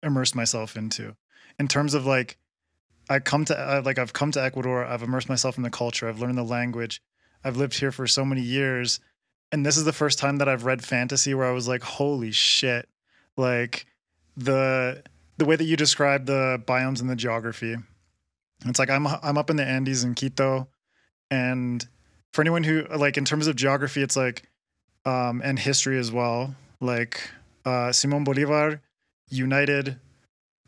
[0.02, 1.16] immersed myself into.
[1.58, 2.36] In terms of like
[3.08, 6.08] I come to uh, like I've come to Ecuador, I've immersed myself in the culture,
[6.08, 7.00] I've learned the language.
[7.44, 8.98] I've lived here for so many years
[9.52, 12.32] and this is the first time that I've read fantasy where I was like holy
[12.32, 12.88] shit.
[13.36, 13.86] Like
[14.36, 15.02] the
[15.38, 17.76] the way that you describe the biomes and the geography.
[18.64, 20.68] It's like I'm I'm up in the Andes in Quito
[21.30, 21.86] and
[22.32, 24.48] for anyone who like in terms of geography it's like
[25.04, 26.54] um and history as well.
[26.80, 27.30] Like
[27.64, 28.80] uh Simon Bolivar
[29.28, 29.98] united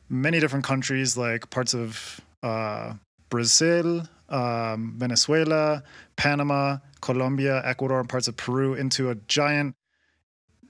[0.08, 2.94] many different countries like parts of uh,
[3.30, 5.82] Brazil, um, Venezuela,
[6.16, 9.74] Panama, Colombia, Ecuador, and parts of Peru into a giant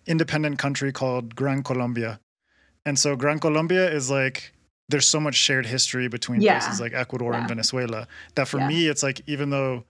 [0.07, 2.20] independent country called Gran Colombia.
[2.85, 4.52] And so Gran Colombia is like
[4.88, 6.59] there's so much shared history between yeah.
[6.59, 7.40] places like Ecuador yeah.
[7.40, 8.68] and Venezuela that for yeah.
[8.68, 9.85] me it's like even though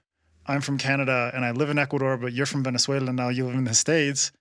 [0.46, 3.44] I'm from Canada and I live in Ecuador, but you're from Venezuela and now you
[3.44, 4.32] live in the States,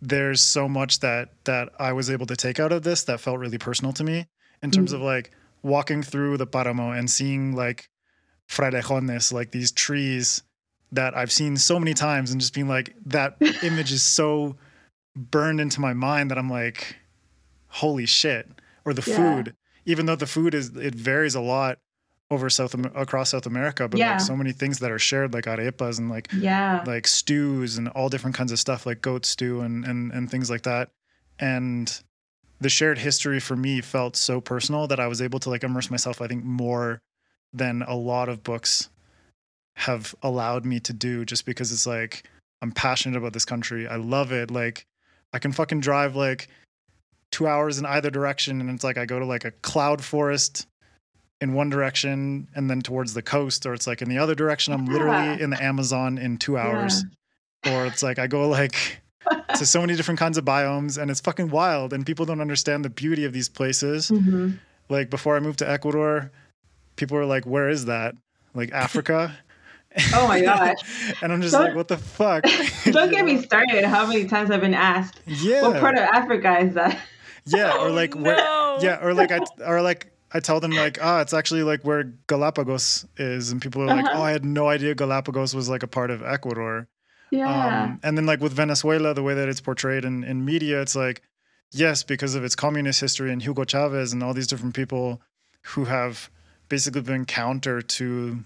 [0.00, 3.38] there's so much that that I was able to take out of this that felt
[3.38, 4.26] really personal to me
[4.62, 5.02] in terms mm-hmm.
[5.02, 5.30] of like
[5.62, 7.88] walking through the Paramo and seeing like
[8.48, 10.42] frailejones, like these trees
[10.92, 14.56] that I've seen so many times and just being like, that image is so
[15.16, 16.96] burned into my mind that I'm like,
[17.68, 18.48] holy shit.
[18.84, 19.16] Or the yeah.
[19.16, 21.78] food, even though the food is, it varies a lot
[22.32, 24.12] over South across South America, but yeah.
[24.12, 27.88] like so many things that are shared, like arepas and like yeah, like stews and
[27.88, 30.90] all different kinds of stuff, like goat stew and and and things like that.
[31.38, 32.02] And
[32.62, 35.90] the shared history for me felt so personal that I was able to like immerse
[35.90, 37.00] myself, I think, more
[37.52, 38.88] than a lot of books
[39.76, 42.28] have allowed me to do just because it's like
[42.62, 43.88] I'm passionate about this country.
[43.88, 44.50] I love it.
[44.50, 44.86] Like
[45.32, 46.48] I can fucking drive like
[47.32, 50.66] two hours in either direction and it's like I go to like a cloud forest
[51.40, 54.72] in one direction and then towards the coast, or it's like in the other direction.
[54.72, 57.04] I'm literally in the Amazon in two hours.
[57.64, 57.80] Yeah.
[57.80, 59.01] Or it's like I go like
[59.56, 62.84] to so many different kinds of biomes and it's fucking wild and people don't understand
[62.84, 64.52] the beauty of these places mm-hmm.
[64.88, 66.30] like before i moved to ecuador
[66.96, 68.14] people were like where is that
[68.54, 69.36] like africa
[70.14, 70.78] oh my gosh
[71.22, 72.44] and i'm just don't, like what the fuck
[72.84, 76.58] don't get me started how many times i've been asked yeah what part of africa
[76.60, 76.98] is that
[77.46, 78.22] yeah or oh, like no.
[78.22, 81.62] where yeah or like i or like I tell them like, ah, oh, it's actually
[81.62, 84.18] like where Galapagos is, and people are like, uh-huh.
[84.18, 86.88] oh, I had no idea Galapagos was like a part of Ecuador.
[87.32, 87.84] Yeah.
[87.84, 90.94] Um, and then like with Venezuela, the way that it's portrayed in, in media, it's
[90.94, 91.22] like,
[91.72, 95.22] yes, because of its communist history and Hugo Chavez and all these different people
[95.62, 96.30] who have
[96.68, 98.44] basically been counter to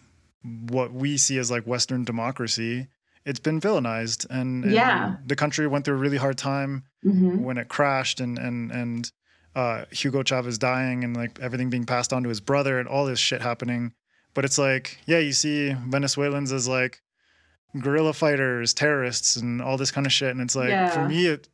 [0.68, 2.86] what we see as like Western democracy,
[3.24, 4.24] it's been villainized.
[4.30, 5.16] And, and yeah.
[5.26, 7.42] the country went through a really hard time mm-hmm.
[7.42, 9.10] when it crashed and and and
[9.56, 13.06] uh, Hugo Chavez dying and like everything being passed on to his brother and all
[13.06, 13.94] this shit happening.
[14.34, 17.00] But it's like, yeah, you see Venezuelans as like
[17.80, 20.30] guerrilla fighters, terrorists, and all this kind of shit.
[20.30, 20.90] And it's like yeah.
[20.90, 21.48] for me, it,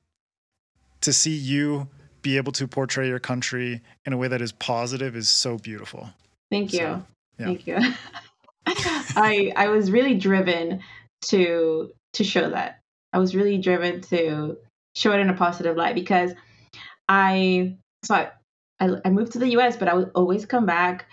[1.02, 1.88] to see you
[2.22, 6.10] be able to portray your country in a way that is positive is so beautiful.
[6.50, 6.78] Thank you.
[6.78, 7.02] So,
[7.38, 7.46] yeah.
[7.46, 7.78] Thank you.
[8.66, 10.80] I I was really driven
[11.26, 12.80] to to show that.
[13.12, 14.56] I was really driven to
[14.94, 16.32] show it in a positive light because
[17.08, 18.30] I so I,
[18.80, 21.06] I, I moved to the US, but I would always come back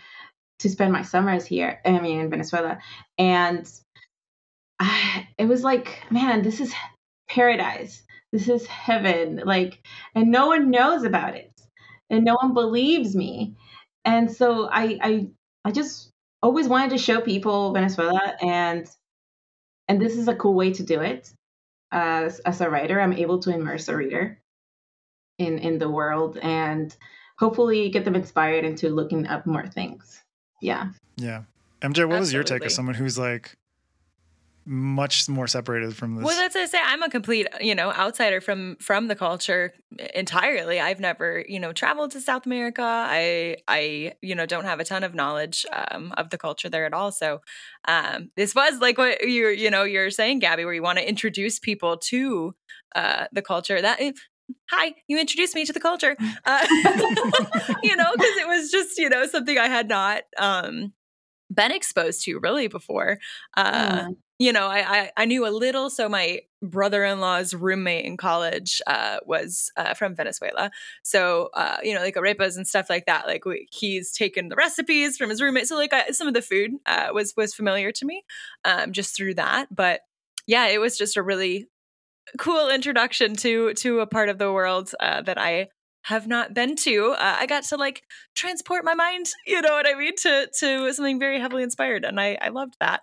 [0.60, 1.80] to spend my summers here.
[1.86, 2.80] I mean, in Venezuela,
[3.18, 3.70] and
[4.80, 6.74] I, it was like, man, this is
[7.28, 8.04] paradise.
[8.32, 9.42] This is heaven.
[9.44, 9.80] Like,
[10.14, 11.52] and no one knows about it,
[12.10, 13.56] and no one believes me.
[14.06, 15.28] And so I, I,
[15.66, 16.12] I just
[16.42, 18.88] always wanted to show people Venezuela, and
[19.88, 21.32] and this is a cool way to do it.
[21.92, 24.40] As as a writer, I'm able to immerse a reader
[25.40, 26.96] in in the world and
[27.40, 30.22] hopefully get them inspired into looking up more things.
[30.62, 30.90] Yeah.
[31.16, 31.44] Yeah.
[31.82, 32.20] MJ, what Absolutely.
[32.20, 33.56] was your take as someone who's like
[34.72, 36.24] much more separated from this.
[36.24, 36.78] Well, that's what I say.
[36.82, 39.74] I'm a complete, you know, outsider from from the culture
[40.14, 40.80] entirely.
[40.80, 42.84] I've never, you know, traveled to South America.
[42.84, 46.86] I, I, you know, don't have a ton of knowledge um, of the culture there
[46.86, 47.12] at all.
[47.12, 47.42] So,
[47.88, 51.10] um, this was like what you're, you know, you're saying, Gabby, where you want to
[51.10, 52.54] introduce people to
[52.96, 53.82] uh, the culture.
[53.82, 54.12] That eh,
[54.70, 56.16] hi you introduced me to the culture
[56.46, 56.68] uh,
[57.84, 60.92] you know because it was just you know something i had not um
[61.52, 63.20] been exposed to really before
[63.58, 64.08] uh
[64.40, 65.90] you know, I, I, I knew a little.
[65.90, 70.72] So my brother-in-law's roommate in college uh, was uh, from Venezuela.
[71.04, 73.28] So uh, you know, like arepas and stuff like that.
[73.28, 75.68] Like we, he's taken the recipes from his roommate.
[75.68, 78.24] So like I, some of the food uh, was was familiar to me
[78.64, 79.68] um, just through that.
[79.76, 80.02] But
[80.48, 81.68] yeah, it was just a really
[82.38, 85.68] cool introduction to to a part of the world uh, that I
[86.04, 87.12] have not been to.
[87.12, 88.04] Uh, I got to like
[88.36, 92.22] transport my mind, you know what I mean, to to something very heavily inspired, and
[92.22, 93.02] I I loved that.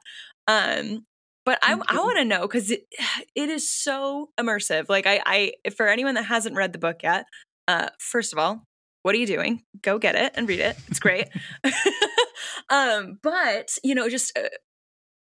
[0.48, 1.04] Um,
[1.46, 2.86] but I, I want to know because it,
[3.34, 4.86] it is so immersive.
[4.90, 7.24] Like I, I, for anyone that hasn't read the book yet,
[7.68, 8.64] uh, first of all,
[9.02, 9.62] what are you doing?
[9.80, 10.76] Go get it and read it.
[10.88, 11.28] It's great.
[12.70, 14.48] um, but you know, just uh,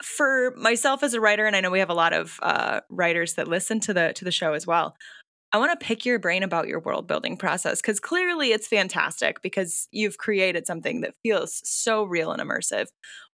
[0.03, 3.35] for myself as a writer, and I know we have a lot of uh, writers
[3.35, 4.95] that listen to the to the show as well.
[5.53, 9.41] I want to pick your brain about your world building process because clearly it's fantastic
[9.41, 12.87] because you've created something that feels so real and immersive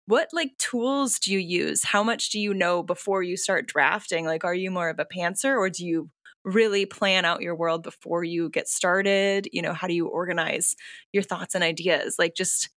[0.07, 1.83] what like tools do you use?
[1.83, 4.25] How much do you know before you start drafting?
[4.25, 6.09] Like are you more of a pantser or do you
[6.45, 9.49] really plan out your world before you get started?
[9.51, 10.75] You know how do you organize
[11.11, 12.15] your thoughts and ideas?
[12.17, 12.69] Like just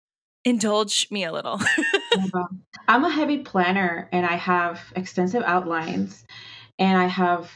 [0.44, 1.62] indulge me a little.
[2.88, 6.26] I'm a heavy planner and i have extensive outlines
[6.80, 7.52] and i have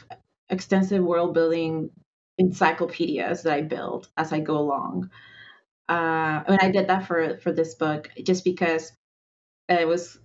[0.50, 1.90] extensive world building
[2.38, 5.10] encyclopedias that i build as i go along.
[5.88, 8.92] Uh, and I did that for for this book just because
[9.68, 10.18] it was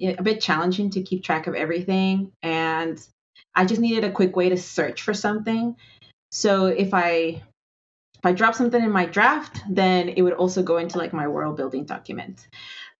[0.00, 3.06] a bit challenging to keep track of everything and
[3.54, 5.76] i just needed a quick way to search for something.
[6.32, 7.42] So if i
[8.14, 11.28] if i drop something in my draft then it would also go into like my
[11.28, 12.46] world building document.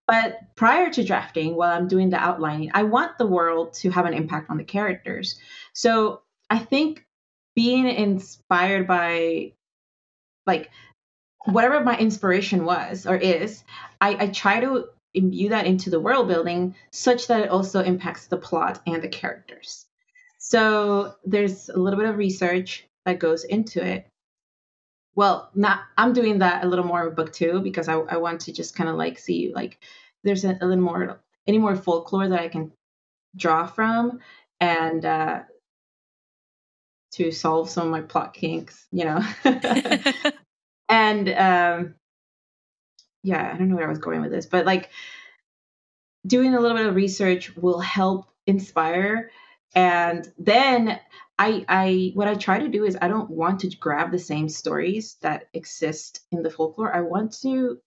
[0.06, 4.06] But prior to drafting while i'm doing the outlining i want the world to have
[4.06, 5.38] an impact on the characters.
[5.72, 7.04] So i think
[7.56, 9.52] being inspired by
[10.46, 10.70] like
[11.44, 13.64] whatever my inspiration was or is
[14.00, 18.26] I, I try to imbue that into the world building such that it also impacts
[18.26, 19.86] the plot and the characters.
[20.38, 24.06] So there's a little bit of research that goes into it.
[25.14, 28.40] Well, not I'm doing that a little more in book two because I, I want
[28.42, 29.78] to just kind of like see like
[30.24, 32.72] there's a, a, little more any more folklore that I can
[33.36, 34.20] draw from
[34.60, 35.42] and uh,
[37.12, 39.22] to solve some of my plot kinks, you know.
[40.88, 41.94] and um,
[43.24, 44.90] yeah, I don't know where I was going with this, but like
[46.26, 49.30] doing a little bit of research will help inspire.
[49.74, 51.00] And then
[51.38, 54.48] I I what I try to do is I don't want to grab the same
[54.48, 56.94] stories that exist in the folklore.
[56.94, 57.78] I want to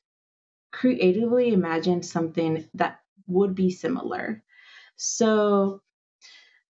[0.72, 4.44] creatively imagine something that would be similar.
[4.98, 5.82] So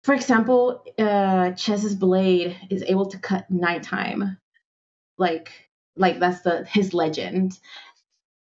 [0.05, 4.39] for example, uh Chess's blade is able to cut nighttime.
[5.19, 5.53] Like
[5.97, 7.59] like that's the his legend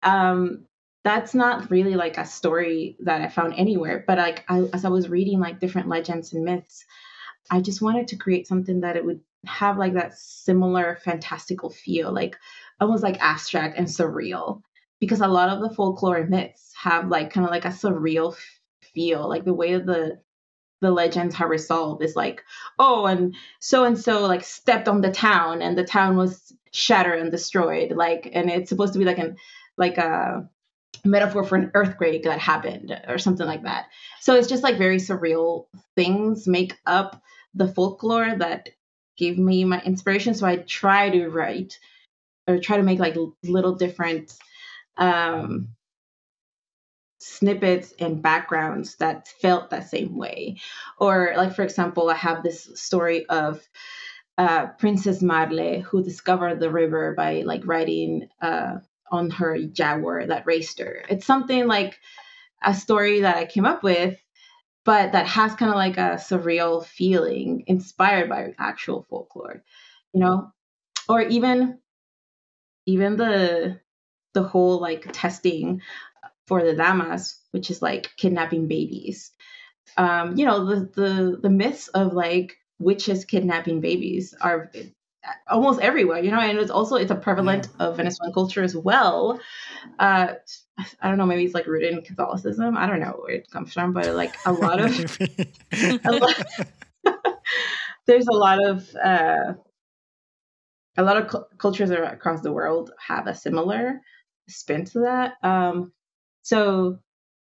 [0.07, 0.65] um,
[1.05, 4.05] that's not really like a story that I found anywhere.
[4.07, 6.85] But like I, as I was reading like different legends and myths,
[7.51, 12.13] I just wanted to create something that it would have like that similar fantastical feel,
[12.13, 12.37] like
[12.81, 14.63] almost like abstract and surreal.
[14.99, 18.35] Because a lot of the folklore myths have like kind of like a surreal
[18.95, 20.21] feel, like the way the
[20.83, 22.43] the legends are resolved is like,
[22.79, 27.21] oh, and so and so like stepped on the town and the town was shattered
[27.21, 29.37] and destroyed, like, and it's supposed to be like an
[29.77, 30.49] like a
[31.05, 33.87] metaphor for an earthquake that happened or something like that.
[34.21, 37.23] So it's just like very surreal things make up
[37.55, 38.71] the folklore that
[39.17, 40.35] gave me my inspiration.
[40.35, 41.79] So I try to write
[42.47, 44.35] or try to make like little different
[44.97, 45.69] um,
[47.19, 50.59] snippets and backgrounds that felt that same way.
[50.99, 53.67] Or like for example, I have this story of
[54.39, 58.77] uh, Princess Marle who discovered the river by like riding uh,
[59.11, 61.05] on her Jaguar that raced her.
[61.09, 61.99] It's something like
[62.63, 64.19] a story that I came up with,
[64.85, 69.63] but that has kind of like a surreal feeling inspired by actual folklore,
[70.13, 70.53] you know?
[71.09, 71.79] Or even
[72.87, 73.81] even the
[74.35, 75.83] the whole like testing
[76.47, 79.33] for the damas, which is like kidnapping babies.
[79.97, 84.71] Um, you know, the the the myths of like witches kidnapping babies are
[85.49, 87.87] almost everywhere, you know, and it's also it's a prevalent yeah.
[87.87, 89.41] of Venezuelan culture as well.
[89.99, 90.35] Uh,
[91.01, 92.77] I don't know, maybe it's like rooted in Catholicism.
[92.77, 95.19] I don't know where it comes from, but like a lot of,
[95.73, 96.47] a lot,
[98.07, 99.55] there's a lot of uh,
[100.97, 104.01] a lot of cu- cultures across the world have a similar
[104.49, 105.35] spin to that.
[105.43, 105.93] Um,
[106.43, 107.01] so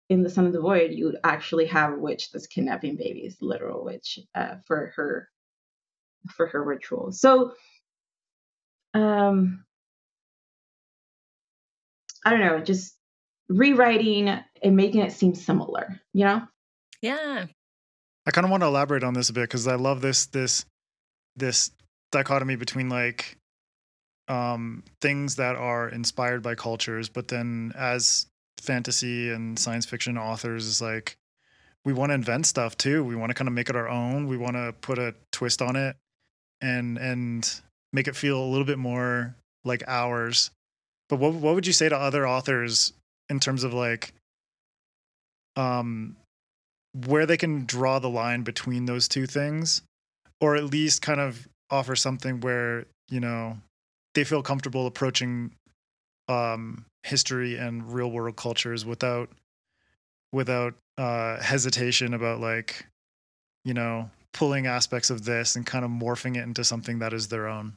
[0.10, 3.84] in the Sun and the Void, you actually have a witch that's kidnapping babies, literal
[3.84, 5.30] witch, uh, for her
[6.28, 7.12] for her ritual.
[7.12, 7.54] So,
[8.94, 9.64] um,
[12.26, 12.96] I don't know, just
[13.50, 14.30] rewriting
[14.62, 16.42] and making it seem similar, you know?
[17.02, 17.46] Yeah.
[18.26, 20.66] I kind of want to elaborate on this a bit because I love this this
[21.38, 21.72] this
[22.12, 23.38] dichotomy between like
[24.28, 28.26] um, things that are inspired by cultures, but then as
[28.60, 31.18] fantasy and science fiction authors is like
[31.86, 33.04] we want to invent stuff too.
[33.04, 34.28] We want to kind of make it our own.
[34.28, 35.96] We want to put a twist on it
[36.62, 37.62] and and
[37.94, 40.52] make it feel a little bit more like ours.
[41.10, 42.94] But what what would you say to other authors
[43.30, 44.14] in terms of like
[45.56, 46.16] um
[47.06, 49.82] where they can draw the line between those two things
[50.42, 53.58] or at least kind of offer something where, you know,
[54.14, 55.52] they feel comfortable approaching
[56.28, 59.30] um history and real world cultures without
[60.34, 62.86] without uh hesitation about like
[63.64, 67.28] you know pulling aspects of this and kind of morphing it into something that is
[67.28, 67.74] their own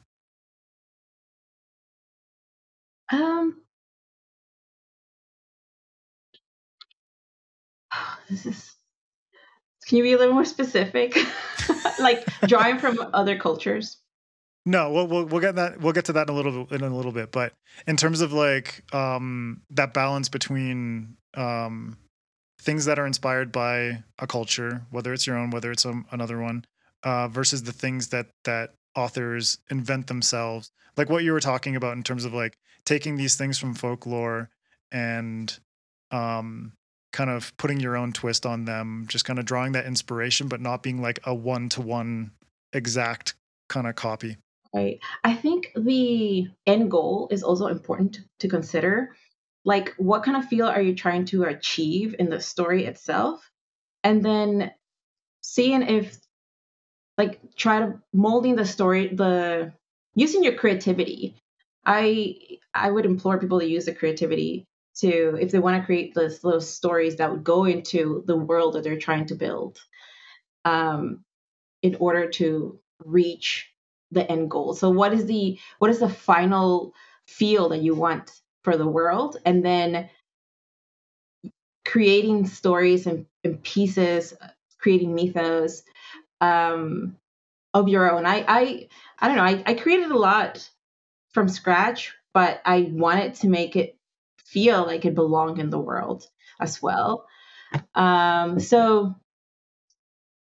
[3.11, 3.57] Um,
[8.29, 8.73] this is.
[9.87, 11.17] Can you be a little more specific?
[11.99, 13.97] like drawing from other cultures.
[14.65, 16.95] no we'll, we'll we'll get that we'll get to that in a little in a
[16.95, 17.51] little bit but
[17.87, 21.97] in terms of like um that balance between um
[22.61, 26.39] things that are inspired by a culture whether it's your own whether it's um, another
[26.39, 26.63] one
[27.03, 31.97] uh versus the things that that authors invent themselves like what you were talking about
[31.97, 34.49] in terms of like taking these things from folklore
[34.91, 35.59] and
[36.11, 36.73] um
[37.11, 40.61] kind of putting your own twist on them just kind of drawing that inspiration but
[40.61, 42.31] not being like a one to one
[42.73, 43.33] exact
[43.69, 44.37] kind of copy
[44.73, 44.99] Right.
[45.25, 49.15] I think the end goal is also important to consider.
[49.63, 53.49] Like, what kind of feel are you trying to achieve in the story itself?
[54.03, 54.71] And then
[55.41, 56.17] seeing if,
[57.17, 59.73] like, try to molding the story, the
[60.15, 61.35] using your creativity.
[61.85, 62.37] I
[62.73, 64.65] I would implore people to use the creativity
[64.97, 68.73] to if they want to create those those stories that would go into the world
[68.73, 69.79] that they're trying to build,
[70.65, 71.23] um,
[71.81, 73.71] in order to reach
[74.11, 74.73] the end goal.
[74.73, 76.93] So what is the what is the final
[77.27, 78.31] feel that you want
[78.63, 79.37] for the world?
[79.45, 80.09] And then
[81.85, 84.33] creating stories and, and pieces,
[84.77, 85.83] creating mythos
[86.39, 87.17] um,
[87.73, 88.25] of your own.
[88.25, 88.87] I I
[89.19, 89.43] I don't know.
[89.43, 90.67] I, I created a lot
[91.31, 93.97] from scratch, but I wanted to make it
[94.37, 96.27] feel like it belonged in the world
[96.59, 97.25] as well.
[97.95, 99.15] Um, so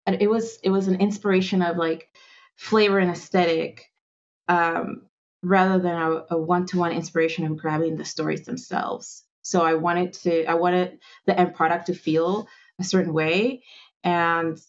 [0.07, 2.09] it was it was an inspiration of like
[2.55, 3.91] flavor and aesthetic
[4.47, 5.03] um,
[5.45, 9.23] rather than a, a one-to-one inspiration of grabbing the stories themselves.
[9.43, 12.47] So i wanted to i wanted the end product to feel
[12.79, 13.63] a certain way.
[14.03, 14.59] And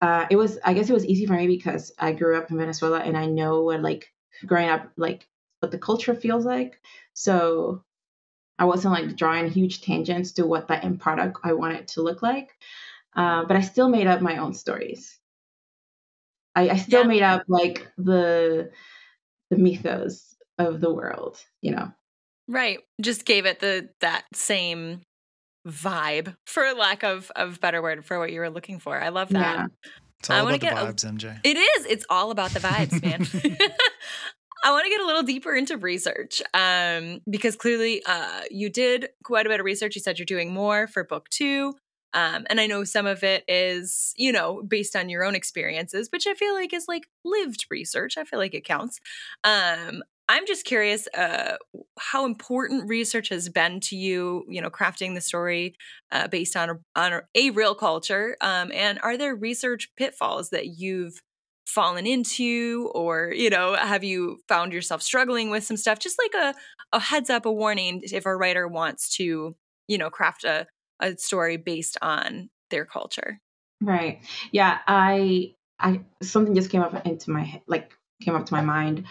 [0.00, 2.58] uh, it was i guess it was easy for me because i grew up in
[2.58, 4.12] venezuela and i know what like
[4.46, 5.28] growing up like
[5.60, 6.80] what the culture feels like.
[7.14, 7.84] So
[8.58, 12.22] i wasn't like drawing huge tangents to what the end product i wanted to look
[12.22, 12.50] like.
[13.16, 15.18] Uh, but i still made up my own stories.
[16.54, 17.08] I, I still Yeah.
[17.08, 18.70] made up like the
[19.52, 21.92] the mythos of the world, you know.
[22.48, 22.78] Right.
[23.00, 25.02] Just gave it the that same
[25.68, 28.98] vibe, for lack of of better word, for what you were looking for.
[28.98, 29.56] I love that.
[29.56, 29.66] Yeah.
[30.20, 31.86] it's I all wanna about the get a- vibes mj It is.
[31.86, 33.26] It's all about the vibes, man.
[34.64, 39.08] I want to get a little deeper into research um, because clearly uh, you did
[39.24, 39.96] quite a bit of research.
[39.96, 41.74] You said you're doing more for book two.
[42.14, 46.08] Um, and I know some of it is, you know, based on your own experiences,
[46.12, 48.18] which I feel like is like lived research.
[48.18, 49.00] I feel like it counts.
[49.44, 51.56] Um, I'm just curious uh,
[51.98, 55.74] how important research has been to you, you know, crafting the story
[56.10, 58.36] uh, based on a, on a, real culture.
[58.40, 61.20] Um, and are there research pitfalls that you've
[61.66, 66.34] fallen into or you know have you found yourself struggling with some stuff just like
[66.34, 66.54] a,
[66.92, 69.54] a heads up a warning if a writer wants to
[69.86, 70.66] you know craft a,
[71.02, 73.40] a story based on their culture
[73.82, 74.20] Right.
[74.52, 77.92] Yeah, I I something just came up into my he- like
[78.22, 79.06] came up to my mind.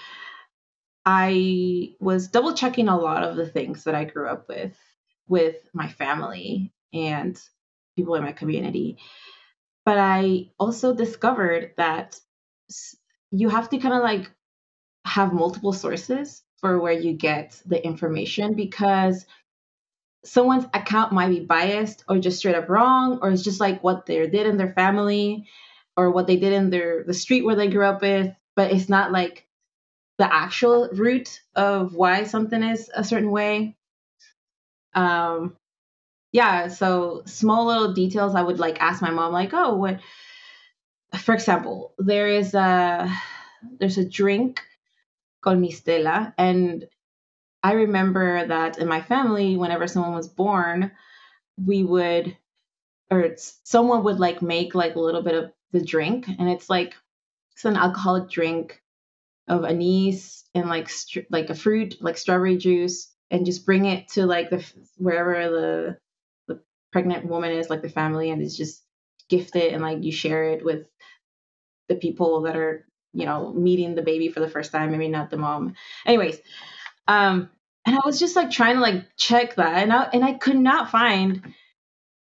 [1.05, 4.77] I was double checking a lot of the things that I grew up with
[5.27, 7.39] with my family and
[7.95, 8.97] people in my community.
[9.85, 12.19] But I also discovered that
[13.31, 14.31] you have to kind of like
[15.05, 19.25] have multiple sources for where you get the information because
[20.23, 24.05] someone's account might be biased or just straight up wrong or it's just like what
[24.05, 25.47] they did in their family
[25.97, 28.89] or what they did in their the street where they grew up with but it's
[28.89, 29.47] not like
[30.17, 33.75] the actual root of why something is a certain way.
[34.93, 35.57] Um
[36.31, 39.99] yeah so small little details i would like ask my mom like oh what
[41.17, 43.11] for example there is a
[43.79, 44.61] there's a drink
[45.41, 46.87] called mistela and
[47.63, 50.91] I remember that in my family, whenever someone was born,
[51.63, 52.35] we would
[53.11, 56.95] or someone would like make like a little bit of the drink and it's like
[57.53, 58.81] it's an alcoholic drink
[59.47, 64.07] of anise and like str- like a fruit like strawberry juice and just bring it
[64.09, 64.65] to like the
[64.97, 65.97] wherever the
[66.47, 68.83] the pregnant woman is like the family and it's just
[69.29, 70.87] gift it and like you share it with
[71.89, 75.29] the people that are you know meeting the baby for the first time maybe not
[75.29, 75.75] the mom.
[76.05, 76.39] Anyways
[77.11, 77.49] um
[77.85, 80.57] and i was just like trying to like check that and i and i could
[80.57, 81.53] not find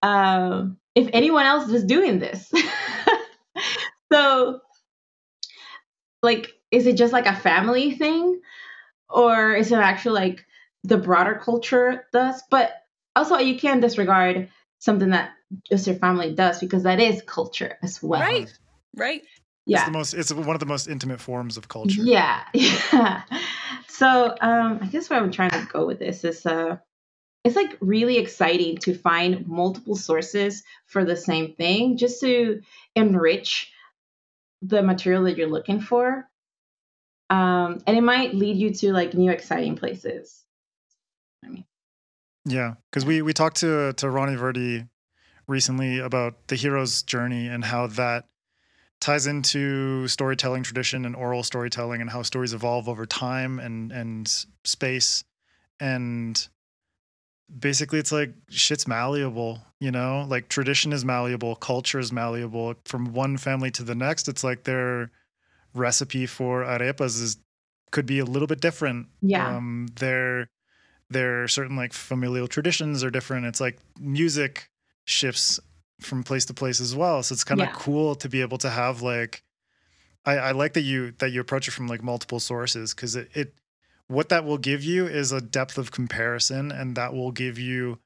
[0.03, 2.51] um if anyone else was doing this.
[4.13, 4.61] So
[6.23, 8.41] like is it just like a family thing?
[9.09, 10.47] Or is it actually like
[10.85, 12.43] the broader culture does?
[12.51, 12.73] But
[13.15, 15.31] also you can't disregard something that
[15.69, 18.21] just your family does because that is culture as well.
[18.21, 18.53] Right
[18.95, 19.23] right
[19.67, 19.79] yeah.
[19.79, 22.03] It's the most it's one of the most intimate forms of culture.
[22.03, 22.43] Yeah.
[22.55, 23.23] Yeah.
[23.89, 26.77] So um I guess where I'm trying to go with this is uh
[27.45, 32.63] it's like really exciting to find multiple sources for the same thing just to
[32.95, 33.73] enrich
[34.63, 36.29] the material that you're looking for.
[37.29, 40.45] Um and it might lead you to like new exciting places.
[41.45, 41.65] I mean.
[42.45, 44.87] Yeah, because we we talked to to Ronnie Verdi
[45.49, 48.27] recently about the hero's journey and how that
[49.01, 54.47] ties into storytelling tradition and oral storytelling and how stories evolve over time and and
[54.65, 55.25] space.
[55.81, 56.49] And
[57.59, 60.25] basically it's like shit's malleable you know?
[60.29, 62.75] Like tradition is malleable culture is malleable.
[62.85, 65.11] From one family to the next it's like their
[65.75, 67.37] recipe for arepas is
[67.91, 69.09] could be a little bit different.
[69.21, 69.57] Yeah.
[69.57, 70.49] Um their
[71.11, 73.47] their certain like familial traditions are different.
[73.47, 74.71] It's like music
[75.05, 75.61] shifts
[76.01, 77.23] from place to place as well.
[77.23, 77.75] So it's kind of yeah.
[77.75, 79.43] cool to be able to have like
[80.25, 83.31] I, I like that you that you approach it from like multiple sources because it,
[83.35, 83.55] it
[84.09, 87.99] what that will give you is a depth of comparison and that will give you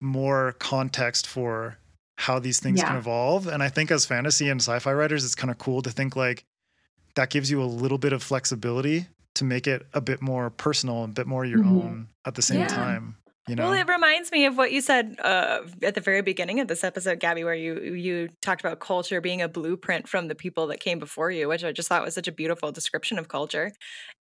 [0.00, 1.78] more context for
[2.16, 2.88] how these things yeah.
[2.88, 3.46] can evolve.
[3.46, 6.44] And I think as fantasy and sci-fi writers, it's kind of cool to think like
[7.14, 11.04] that gives you a little bit of flexibility to make it a bit more personal,
[11.04, 11.78] a bit more your mm-hmm.
[11.78, 12.68] own at the same yeah.
[12.68, 13.16] time.
[13.48, 13.70] You know?
[13.70, 16.84] Well, it reminds me of what you said uh, at the very beginning of this
[16.84, 20.78] episode, Gabby, where you you talked about culture being a blueprint from the people that
[20.78, 23.72] came before you, which I just thought was such a beautiful description of culture.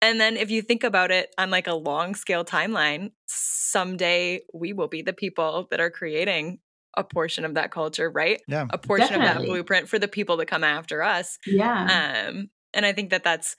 [0.04, 4.74] And then if you think about it on like a long scale timeline, someday we
[4.74, 6.60] will be the people that are creating
[6.96, 8.42] a portion of that culture, right?
[8.48, 9.30] Yeah, a portion definitely.
[9.30, 11.40] of that blueprint for the people that come after us.
[11.48, 12.28] Yeah.
[12.28, 13.56] Um, and I think that that's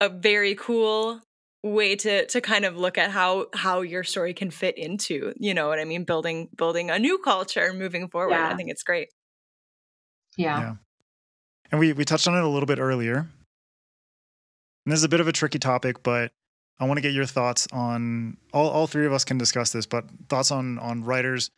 [0.00, 1.20] a very cool
[1.62, 5.52] way to to kind of look at how how your story can fit into you
[5.52, 8.48] know what i mean building building a new culture moving forward yeah.
[8.48, 9.08] i think it's great
[10.36, 10.60] yeah.
[10.60, 10.74] yeah
[11.70, 15.20] and we we touched on it a little bit earlier and this is a bit
[15.20, 16.32] of a tricky topic but
[16.78, 19.84] i want to get your thoughts on all, all three of us can discuss this
[19.84, 21.50] but thoughts on on writers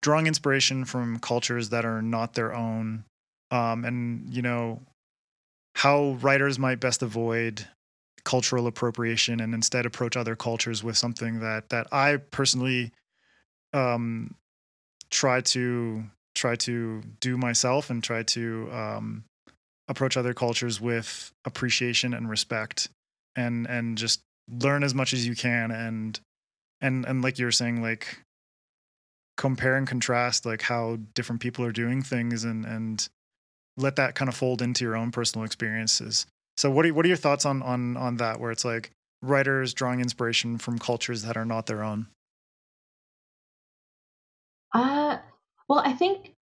[0.00, 3.04] drawing inspiration from cultures that are not their own
[3.50, 4.80] um, and you know
[5.74, 7.66] how writers might best avoid
[8.24, 12.92] cultural appropriation and instead approach other cultures with something that that I personally
[13.72, 14.34] um,
[15.10, 16.04] try to
[16.34, 19.24] try to do myself and try to um,
[19.88, 22.88] approach other cultures with appreciation and respect
[23.36, 26.20] and and just learn as much as you can and
[26.80, 28.18] and and like you're saying like
[29.36, 33.08] compare and contrast like how different people are doing things and and
[33.76, 36.26] let that kind of fold into your own personal experiences
[36.60, 38.38] so what are what are your thoughts on on on that?
[38.38, 38.90] Where it's like
[39.22, 42.06] writers drawing inspiration from cultures that are not their own.
[44.74, 45.16] Uh,
[45.70, 46.34] well, I think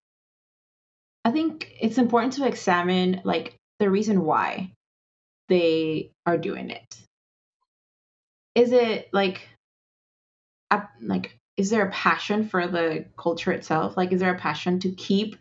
[1.25, 4.73] I think it's important to examine like the reason why
[5.49, 6.97] they are doing it.
[8.57, 9.49] Is it like
[10.73, 13.97] a, like is there a passion for the culture itself?
[13.97, 15.37] Like is there a passion to keep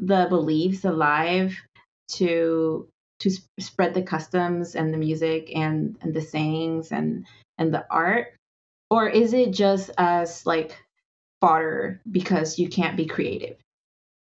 [0.00, 1.56] the beliefs alive
[2.14, 2.88] to
[3.20, 7.26] to sp- spread the customs and the music and and the sayings and
[7.58, 8.34] and the art?
[8.90, 10.76] Or is it just as like
[11.40, 13.56] fodder because you can't be creative?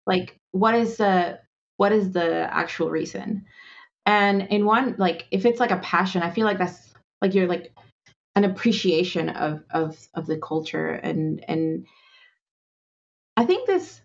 [0.06, 1.40] Like what is the
[1.76, 3.44] what is the actual reason?
[4.06, 6.92] And in one like if it's like a passion i feel like that's
[7.22, 7.72] like you're like
[8.36, 11.86] an appreciation of of of the culture and and
[13.36, 14.00] i think this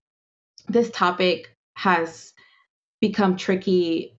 [0.68, 2.34] this topic has
[3.02, 4.16] become tricky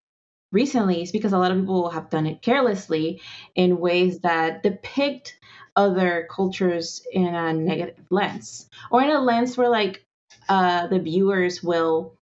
[0.52, 3.20] recently is because a lot of people have done it carelessly
[3.54, 5.38] in ways that depict
[5.76, 8.68] other cultures in a negative lens.
[8.90, 10.04] Or in a lens where like
[10.48, 12.18] uh, the viewers will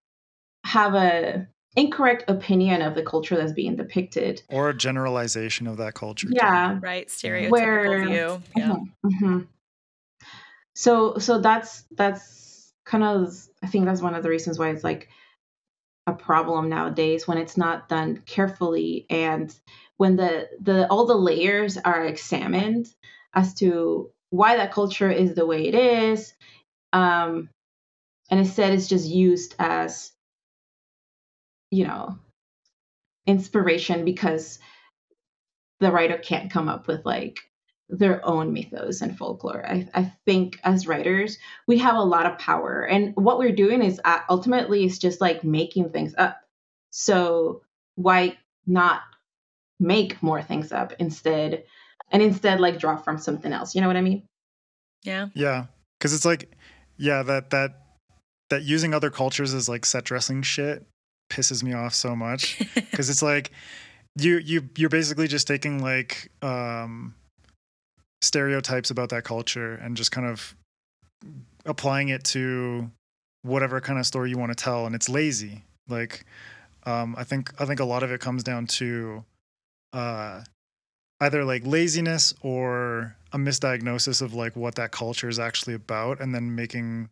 [0.65, 4.43] have a incorrect opinion of the culture that's being depicted.
[4.49, 6.75] Or a generalization of that culture yeah.
[6.75, 6.81] Too.
[6.81, 8.43] right stereotypical where, view.
[8.57, 8.77] Yeah.
[9.05, 9.41] Mm-hmm, mm-hmm.
[10.75, 14.85] so so that's that's kind of I think that's one of the reasons why it's
[14.85, 15.09] like
[16.09, 19.07] a problem nowadays when it's not done carefully.
[19.11, 19.55] And
[19.99, 22.89] when the the all the layers are examined
[23.35, 26.33] as to why that culture is the way it is
[26.93, 27.49] um
[28.31, 30.13] and instead it's just used as
[31.71, 32.19] you know
[33.27, 34.59] inspiration because
[35.81, 37.39] the writer can't come up with like
[37.89, 39.67] their own mythos and folklore.
[39.67, 42.83] I, I think as writers, we have a lot of power.
[42.83, 46.39] And what we're doing is uh, ultimately it's just like making things up.
[46.91, 47.63] So
[47.95, 48.37] why
[48.67, 49.03] not
[49.81, 51.65] make more things up instead
[52.11, 53.75] and instead like draw from something else?
[53.75, 54.25] You know what I mean?
[55.03, 55.29] Yeah.
[55.35, 55.67] Yeah.
[56.01, 56.53] Cause it's like,
[56.99, 57.83] yeah, that, that,
[58.51, 60.85] that using other cultures as like set dressing shit
[61.31, 62.61] pisses me off so much.
[62.93, 63.51] Cause it's like,
[64.17, 67.15] you, you, you're basically just taking like, um,
[68.23, 70.55] stereotypes about that culture and just kind of
[71.65, 72.91] applying it to
[73.43, 76.25] whatever kind of story you want to tell and it's lazy like
[76.85, 79.25] um, i think i think a lot of it comes down to
[79.93, 80.43] uh,
[81.21, 86.35] either like laziness or a misdiagnosis of like what that culture is actually about and
[86.35, 87.09] then making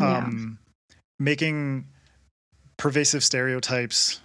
[0.00, 0.96] um yeah.
[1.18, 1.86] making
[2.76, 4.20] pervasive stereotypes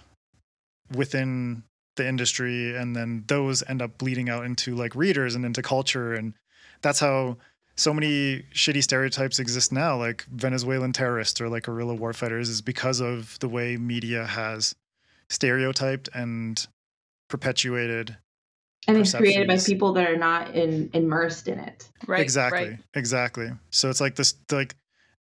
[0.94, 1.62] within
[1.98, 6.14] the industry and then those end up bleeding out into like readers and into culture
[6.14, 6.32] and
[6.80, 7.36] that's how
[7.76, 13.00] so many shitty stereotypes exist now like venezuelan terrorists or like guerrilla warfighters is because
[13.00, 14.74] of the way media has
[15.28, 16.66] stereotyped and
[17.28, 18.16] perpetuated
[18.86, 21.86] and it's created by people that are not in, immersed in it.
[22.06, 22.78] Right exactly right.
[22.94, 23.50] exactly.
[23.68, 24.76] So it's like this like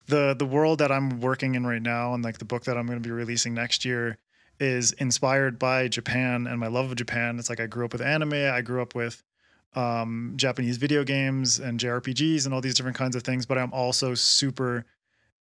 [0.07, 2.87] the the world that i'm working in right now and like the book that i'm
[2.87, 4.19] going to be releasing next year
[4.59, 7.39] is inspired by Japan and my love of Japan.
[7.39, 9.23] It's like I grew up with anime, I grew up with
[9.75, 13.73] um, Japanese video games and JRPGs and all these different kinds of things, but I'm
[13.73, 14.87] also super,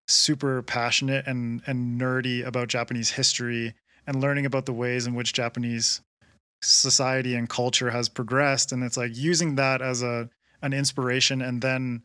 [0.08, 3.74] super passionate and and nerdy about Japanese history
[4.08, 6.02] and learning about the ways in which Japanese
[6.62, 8.72] society and culture has progressed.
[8.72, 10.30] And it's like using that as a
[10.62, 12.04] an inspiration and then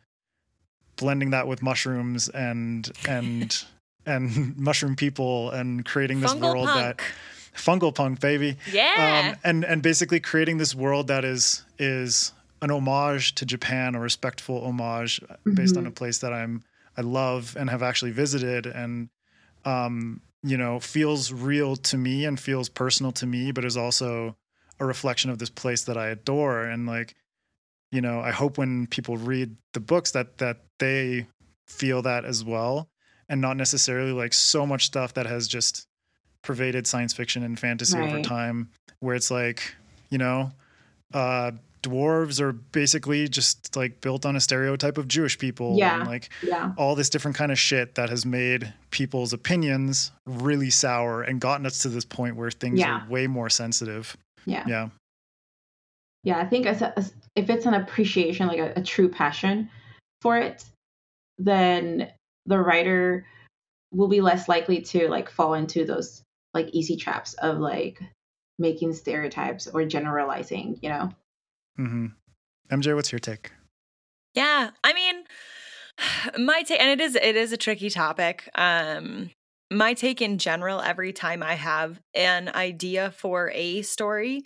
[0.96, 3.64] blending that with mushrooms and and
[4.06, 6.98] and mushroom people and creating this fungal world punk.
[6.98, 7.06] that
[7.54, 12.32] fungal punk baby yeah um, and and basically creating this world that is is
[12.62, 15.54] an homage to Japan a respectful homage mm-hmm.
[15.54, 16.62] based on a place that I'm
[16.96, 19.08] I love and have actually visited and
[19.64, 24.36] um, you know feels real to me and feels personal to me but is also
[24.78, 27.14] a reflection of this place that I adore and like
[27.90, 31.26] you know I hope when people read the books that that they
[31.66, 32.88] feel that as well
[33.28, 35.86] and not necessarily like so much stuff that has just
[36.42, 38.12] pervaded science fiction and fantasy right.
[38.12, 38.70] over time
[39.00, 39.74] where it's like
[40.10, 40.50] you know
[41.12, 41.50] uh
[41.82, 46.00] dwarves are basically just like built on a stereotype of Jewish people yeah.
[46.00, 46.72] and like yeah.
[46.76, 51.64] all this different kind of shit that has made people's opinions really sour and gotten
[51.66, 53.02] us to this point where things yeah.
[53.02, 54.16] are way more sensitive.
[54.46, 54.64] Yeah.
[54.66, 54.88] Yeah.
[56.24, 59.70] Yeah, I think as, a, as if it's an appreciation like a, a true passion
[60.22, 60.64] for it,
[61.38, 62.10] then
[62.46, 63.26] the writer
[63.92, 66.22] will be less likely to like fall into those
[66.54, 68.00] like easy traps of like
[68.58, 71.10] making stereotypes or generalizing, you know?
[71.78, 72.06] Mm-hmm.
[72.70, 73.52] MJ, what's your take?
[74.34, 75.24] Yeah, I mean,
[76.44, 78.48] my take, and it is it is a tricky topic.
[78.54, 79.30] Um,
[79.70, 84.44] my take in general, every time I have an idea for a story,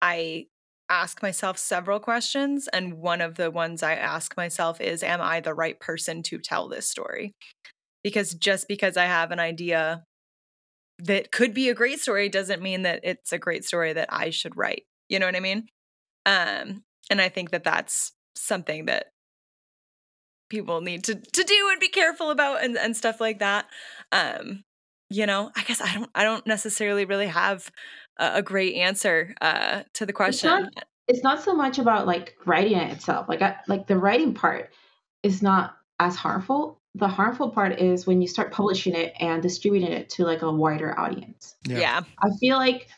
[0.00, 0.46] I
[0.90, 2.68] ask myself several questions.
[2.68, 6.38] And one of the ones I ask myself is Am I the right person to
[6.38, 7.34] tell this story?
[8.02, 10.04] Because just because I have an idea
[10.98, 14.30] that could be a great story doesn't mean that it's a great story that I
[14.30, 14.84] should write.
[15.08, 15.68] You know what I mean?
[16.26, 19.06] Um, and I think that that's something that
[20.50, 23.66] people need to to do and be careful about and, and stuff like that.
[24.12, 24.64] Um,
[25.08, 27.70] you know, I guess I don't I don't necessarily really have
[28.20, 30.50] a, a great answer uh, to the question.
[30.50, 33.28] It's not, it's not so much about like writing it itself.
[33.28, 34.70] Like I, like the writing part
[35.22, 36.80] is not as harmful.
[36.94, 40.52] The harmful part is when you start publishing it and distributing it to like a
[40.52, 41.54] wider audience.
[41.64, 41.78] Yeah.
[41.78, 42.02] yeah.
[42.22, 42.88] I feel like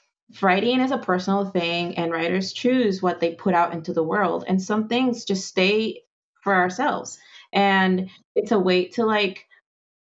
[0.41, 4.45] writing is a personal thing and writers choose what they put out into the world
[4.49, 6.03] and some things just stay
[6.43, 7.19] for ourselves.
[7.53, 9.47] And it's a way to like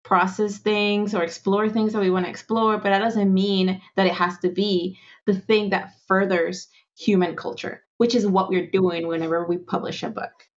[0.06, 4.06] process things or explore things that we want to explore, but that doesn't mean that
[4.06, 9.08] it has to be the thing that furthers human culture, which is what we're doing
[9.08, 10.48] whenever we publish a book.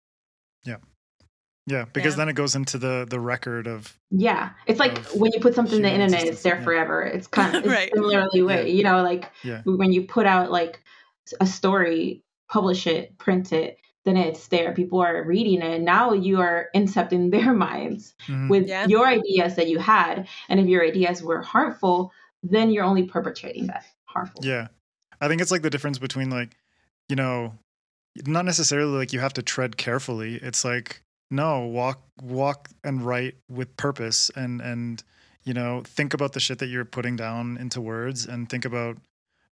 [0.64, 0.76] Yeah.
[1.66, 2.18] Yeah, because yeah.
[2.18, 4.50] then it goes into the the record of Yeah.
[4.66, 6.64] It's like when you put something in the internet, it's there yeah.
[6.64, 7.02] forever.
[7.02, 7.90] It's kind of it's right.
[7.92, 8.74] similarly way, yeah.
[8.74, 9.30] you know, like
[9.64, 10.82] when you put out like
[11.40, 13.78] a story, publish it, print it,
[14.08, 14.72] then it's there.
[14.72, 15.70] People are reading it.
[15.76, 18.48] And now you are incepting their minds Mhm.
[18.48, 18.86] with Yeah.
[18.86, 20.26] your ideas that you had.
[20.48, 24.40] And if your ideas were harmful, then you're only perpetrating that harmful.
[24.44, 24.68] Yeah.
[25.20, 26.56] I think it's like the difference between like,
[27.08, 27.54] you know,
[28.26, 30.36] not necessarily like you have to tread carefully.
[30.36, 35.02] It's like no, walk walk and write with purpose and and
[35.44, 38.98] you know, think about the shit that you're putting down into words and think about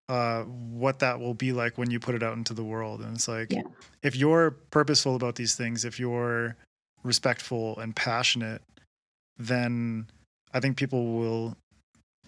[0.10, 3.00] uh what that will be like when you put it out into the world.
[3.02, 3.62] And it's like Yeah.
[4.04, 6.56] if you're purposeful about these things, if you're
[7.04, 8.62] respectful and passionate,
[9.38, 10.08] then
[10.54, 11.56] I think people will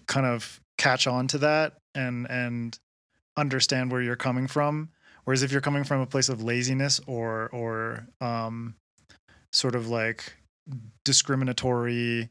[0.06, 2.78] kind of catch on to that and and
[3.36, 4.88] understand where you're coming from.
[5.24, 8.74] Whereas if you're coming from a place of laziness or or um,
[9.52, 10.34] sort of like
[11.04, 12.30] discriminatory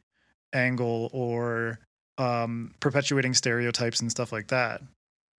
[0.53, 1.79] angle or
[2.17, 4.81] um, perpetuating stereotypes and stuff like that,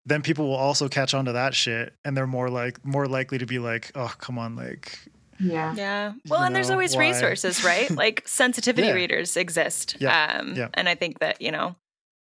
[0.06, 3.38] then people will also catch on to that shit, and they're more like more likely
[3.38, 4.98] to be like, oh come on, like
[5.38, 5.74] Yeah.
[5.74, 6.12] Yeah.
[6.28, 7.90] Well, You and there's always why- resources, right?
[8.04, 8.94] Like sensitivity Yeah.
[8.94, 9.96] readers exist.
[10.00, 10.68] Yeah, Um, yeah.
[10.74, 11.76] And I think that, you know,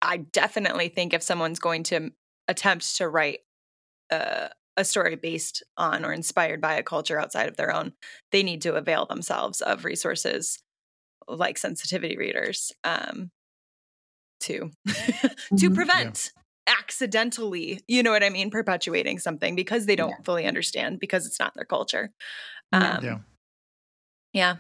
[0.03, 2.11] I definitely think if someone's going to
[2.49, 3.41] attempt to write
[4.11, 7.93] uh, a story based on or inspired by a culture outside of their own,
[8.33, 10.59] they need to avail themselves of resources
[11.27, 13.31] like sensitivity readers um,
[14.41, 15.75] to to Mhm.
[15.75, 16.33] prevent
[16.69, 20.23] accidentally, you know what I mean, perpetuating something because they don't Yeah.
[20.25, 22.13] fully understand because it's not their culture.
[22.73, 22.97] Yeah.
[22.99, 23.19] Um, Yeah.
[24.33, 24.57] yeah.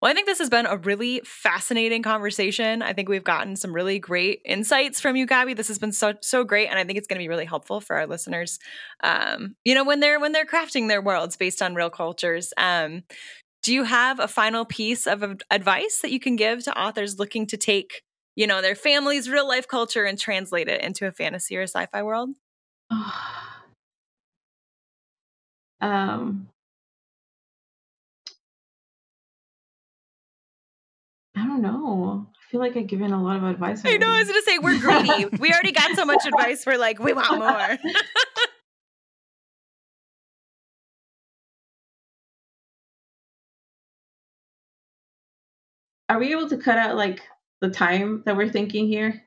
[0.00, 2.82] Well, I think this has been a really fascinating conversation.
[2.82, 5.54] I think we've gotten some really great insights from you, Gabby.
[5.54, 7.80] This has been so so great, and I think it's going to be really helpful
[7.80, 8.60] for our listeners.
[9.02, 12.52] Um, you know, when they're when they're crafting their worlds based on real cultures.
[12.56, 13.02] Um,
[13.62, 17.46] do you have a final piece of advice that you can give to authors looking
[17.48, 18.02] to take,
[18.36, 22.02] you know, their family's real life culture and translate it into a fantasy or sci-fi
[22.02, 22.30] world?
[25.80, 26.48] um,
[31.34, 32.26] I don't know.
[32.30, 33.82] I feel like I've given a lot of advice.
[33.84, 34.08] I know.
[34.08, 35.26] I was going to say we're greedy.
[35.40, 36.64] we already got so much advice.
[36.64, 37.78] We're like, we want more.
[46.08, 47.20] Are we able to cut out like
[47.60, 49.22] the time that we're thinking here?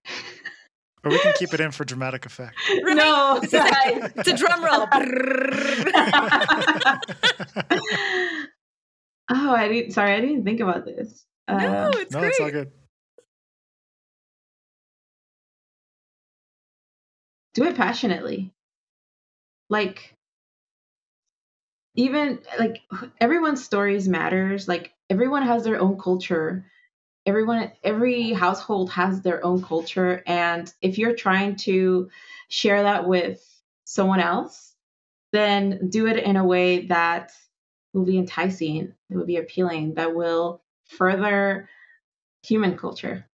[1.03, 2.55] or we can keep it in for dramatic effect.
[2.83, 4.11] no, It's like- guys.
[4.17, 4.87] it's a drum roll.
[9.31, 9.91] oh, I didn't.
[9.91, 11.25] Sorry, I didn't think about this.
[11.47, 12.29] no, Uh, it's no, great.
[12.29, 12.71] it's all good.
[17.55, 18.51] do it passionately.
[19.69, 20.15] Like,
[21.95, 22.81] even like
[23.19, 24.67] everyone's stories matters.
[24.67, 26.65] Like everyone has their own culture.
[27.29, 32.09] Everyone, every household has their own culture, and if you're trying to
[32.47, 33.39] share that with
[33.85, 34.73] someone else,
[35.31, 37.31] then do it in a way that
[37.93, 41.69] will be enticing, that will be appealing, that will further
[42.41, 43.27] human culture.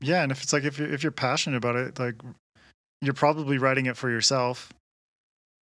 [0.00, 2.14] Yeah, and if it's like if you're if you're passionate about it, like
[3.02, 4.72] you're probably writing it for yourself,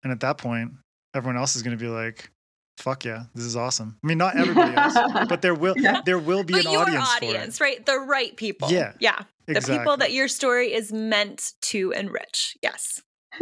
[0.03, 0.73] and at that point,
[1.13, 2.31] everyone else is going to be like,
[2.79, 4.95] "Fuck yeah, this is awesome." I mean, not everybody else,
[5.29, 6.01] but there will Yeah.
[6.05, 7.85] there will be but an your audience, audience, right?
[7.85, 8.71] The right people.
[8.71, 9.23] Yeah, Yeah.
[9.47, 9.63] for it.
[9.65, 12.57] The people that your story is meant to enrich.
[12.63, 13.03] Yes.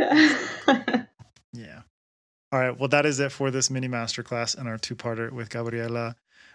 [1.52, 1.80] Yeah.
[2.52, 2.78] All right.
[2.78, 6.14] Well, that is it for this mini masterclass and our two-parter with Gabriela.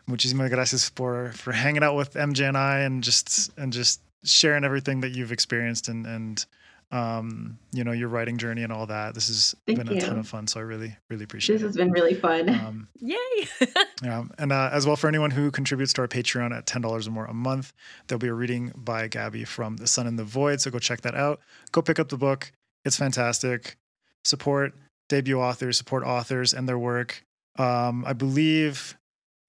[0.09, 4.63] Muchísimas gracias por for hanging out with MJ and I and just and just sharing
[4.63, 6.45] everything that you've experienced and and
[6.91, 9.15] um, you know, your writing journey and all that.
[9.15, 9.97] This has Thank been you.
[9.97, 10.47] a ton of fun.
[10.47, 11.65] So I really, really appreciate this it.
[11.65, 12.49] This has been really fun.
[12.49, 13.17] Um, Yay.
[14.03, 14.25] yeah.
[14.37, 17.25] And uh, as well, for anyone who contributes to our Patreon at $10 or more
[17.25, 17.73] a month,
[18.07, 20.61] there'll be a reading by Gabby from The Sun and the Void.
[20.61, 21.39] So go check that out.
[21.71, 22.51] Go pick up the book.
[22.85, 23.77] It's fantastic.
[24.23, 24.73] Support
[25.09, 27.23] debut authors, support authors and their work.
[27.57, 28.97] Um, I believe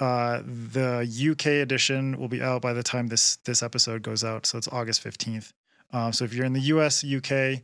[0.00, 4.46] uh, the UK edition will be out by the time this this episode goes out.
[4.46, 5.52] So it's August 15th.
[5.94, 7.62] Um, so if you're in the US, UK,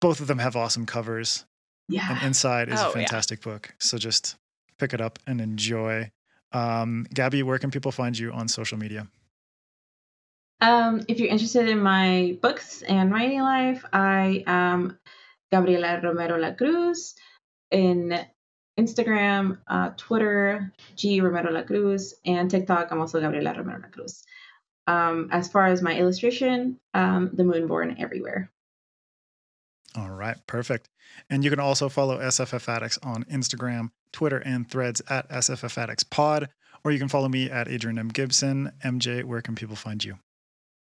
[0.00, 1.46] both of them have awesome covers.
[1.88, 2.06] Yeah.
[2.10, 3.52] And Inside is oh, a fantastic yeah.
[3.52, 3.74] book.
[3.78, 4.36] So just
[4.78, 6.10] pick it up and enjoy.
[6.50, 9.06] Um, Gabby, where can people find you on social media?
[10.60, 14.98] Um, if you're interested in my books and writing life, I am
[15.52, 17.14] Gabriela Romero Lacruz
[17.70, 18.18] in
[18.78, 22.90] Instagram, uh, Twitter, G Romero Lacruz, and TikTok.
[22.90, 24.22] I'm also Gabriela Romero Lacruz.
[24.86, 28.50] Um, as far as my illustration, um, The Moonborn Everywhere.
[29.96, 30.88] all right perfect
[31.28, 36.02] and you can also follow sff addicts on instagram twitter and threads at sff addicts
[36.02, 36.48] pod
[36.82, 40.16] or you can follow me at adrian m gibson mj where can people find you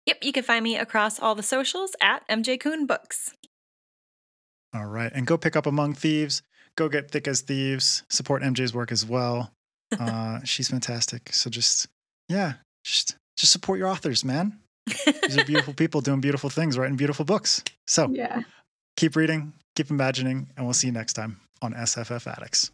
[0.05, 0.17] yep.
[0.21, 3.33] You can find me across all the socials at MJ Kuhn Books.
[4.73, 6.43] all right and go pick up among thieves
[6.75, 8.03] go get Thick as Thieves.
[8.09, 9.51] Support MJ's work as well.
[9.99, 11.33] Uh, she's fantastic.
[11.33, 11.87] So just
[12.29, 14.59] yeah, just just support your authors, man.
[15.27, 17.63] These are beautiful people doing beautiful things, writing beautiful books.
[17.87, 18.43] So Yeah.
[18.95, 22.71] keep reading, keep imagining, and we'll see you next time on SFF Addicts.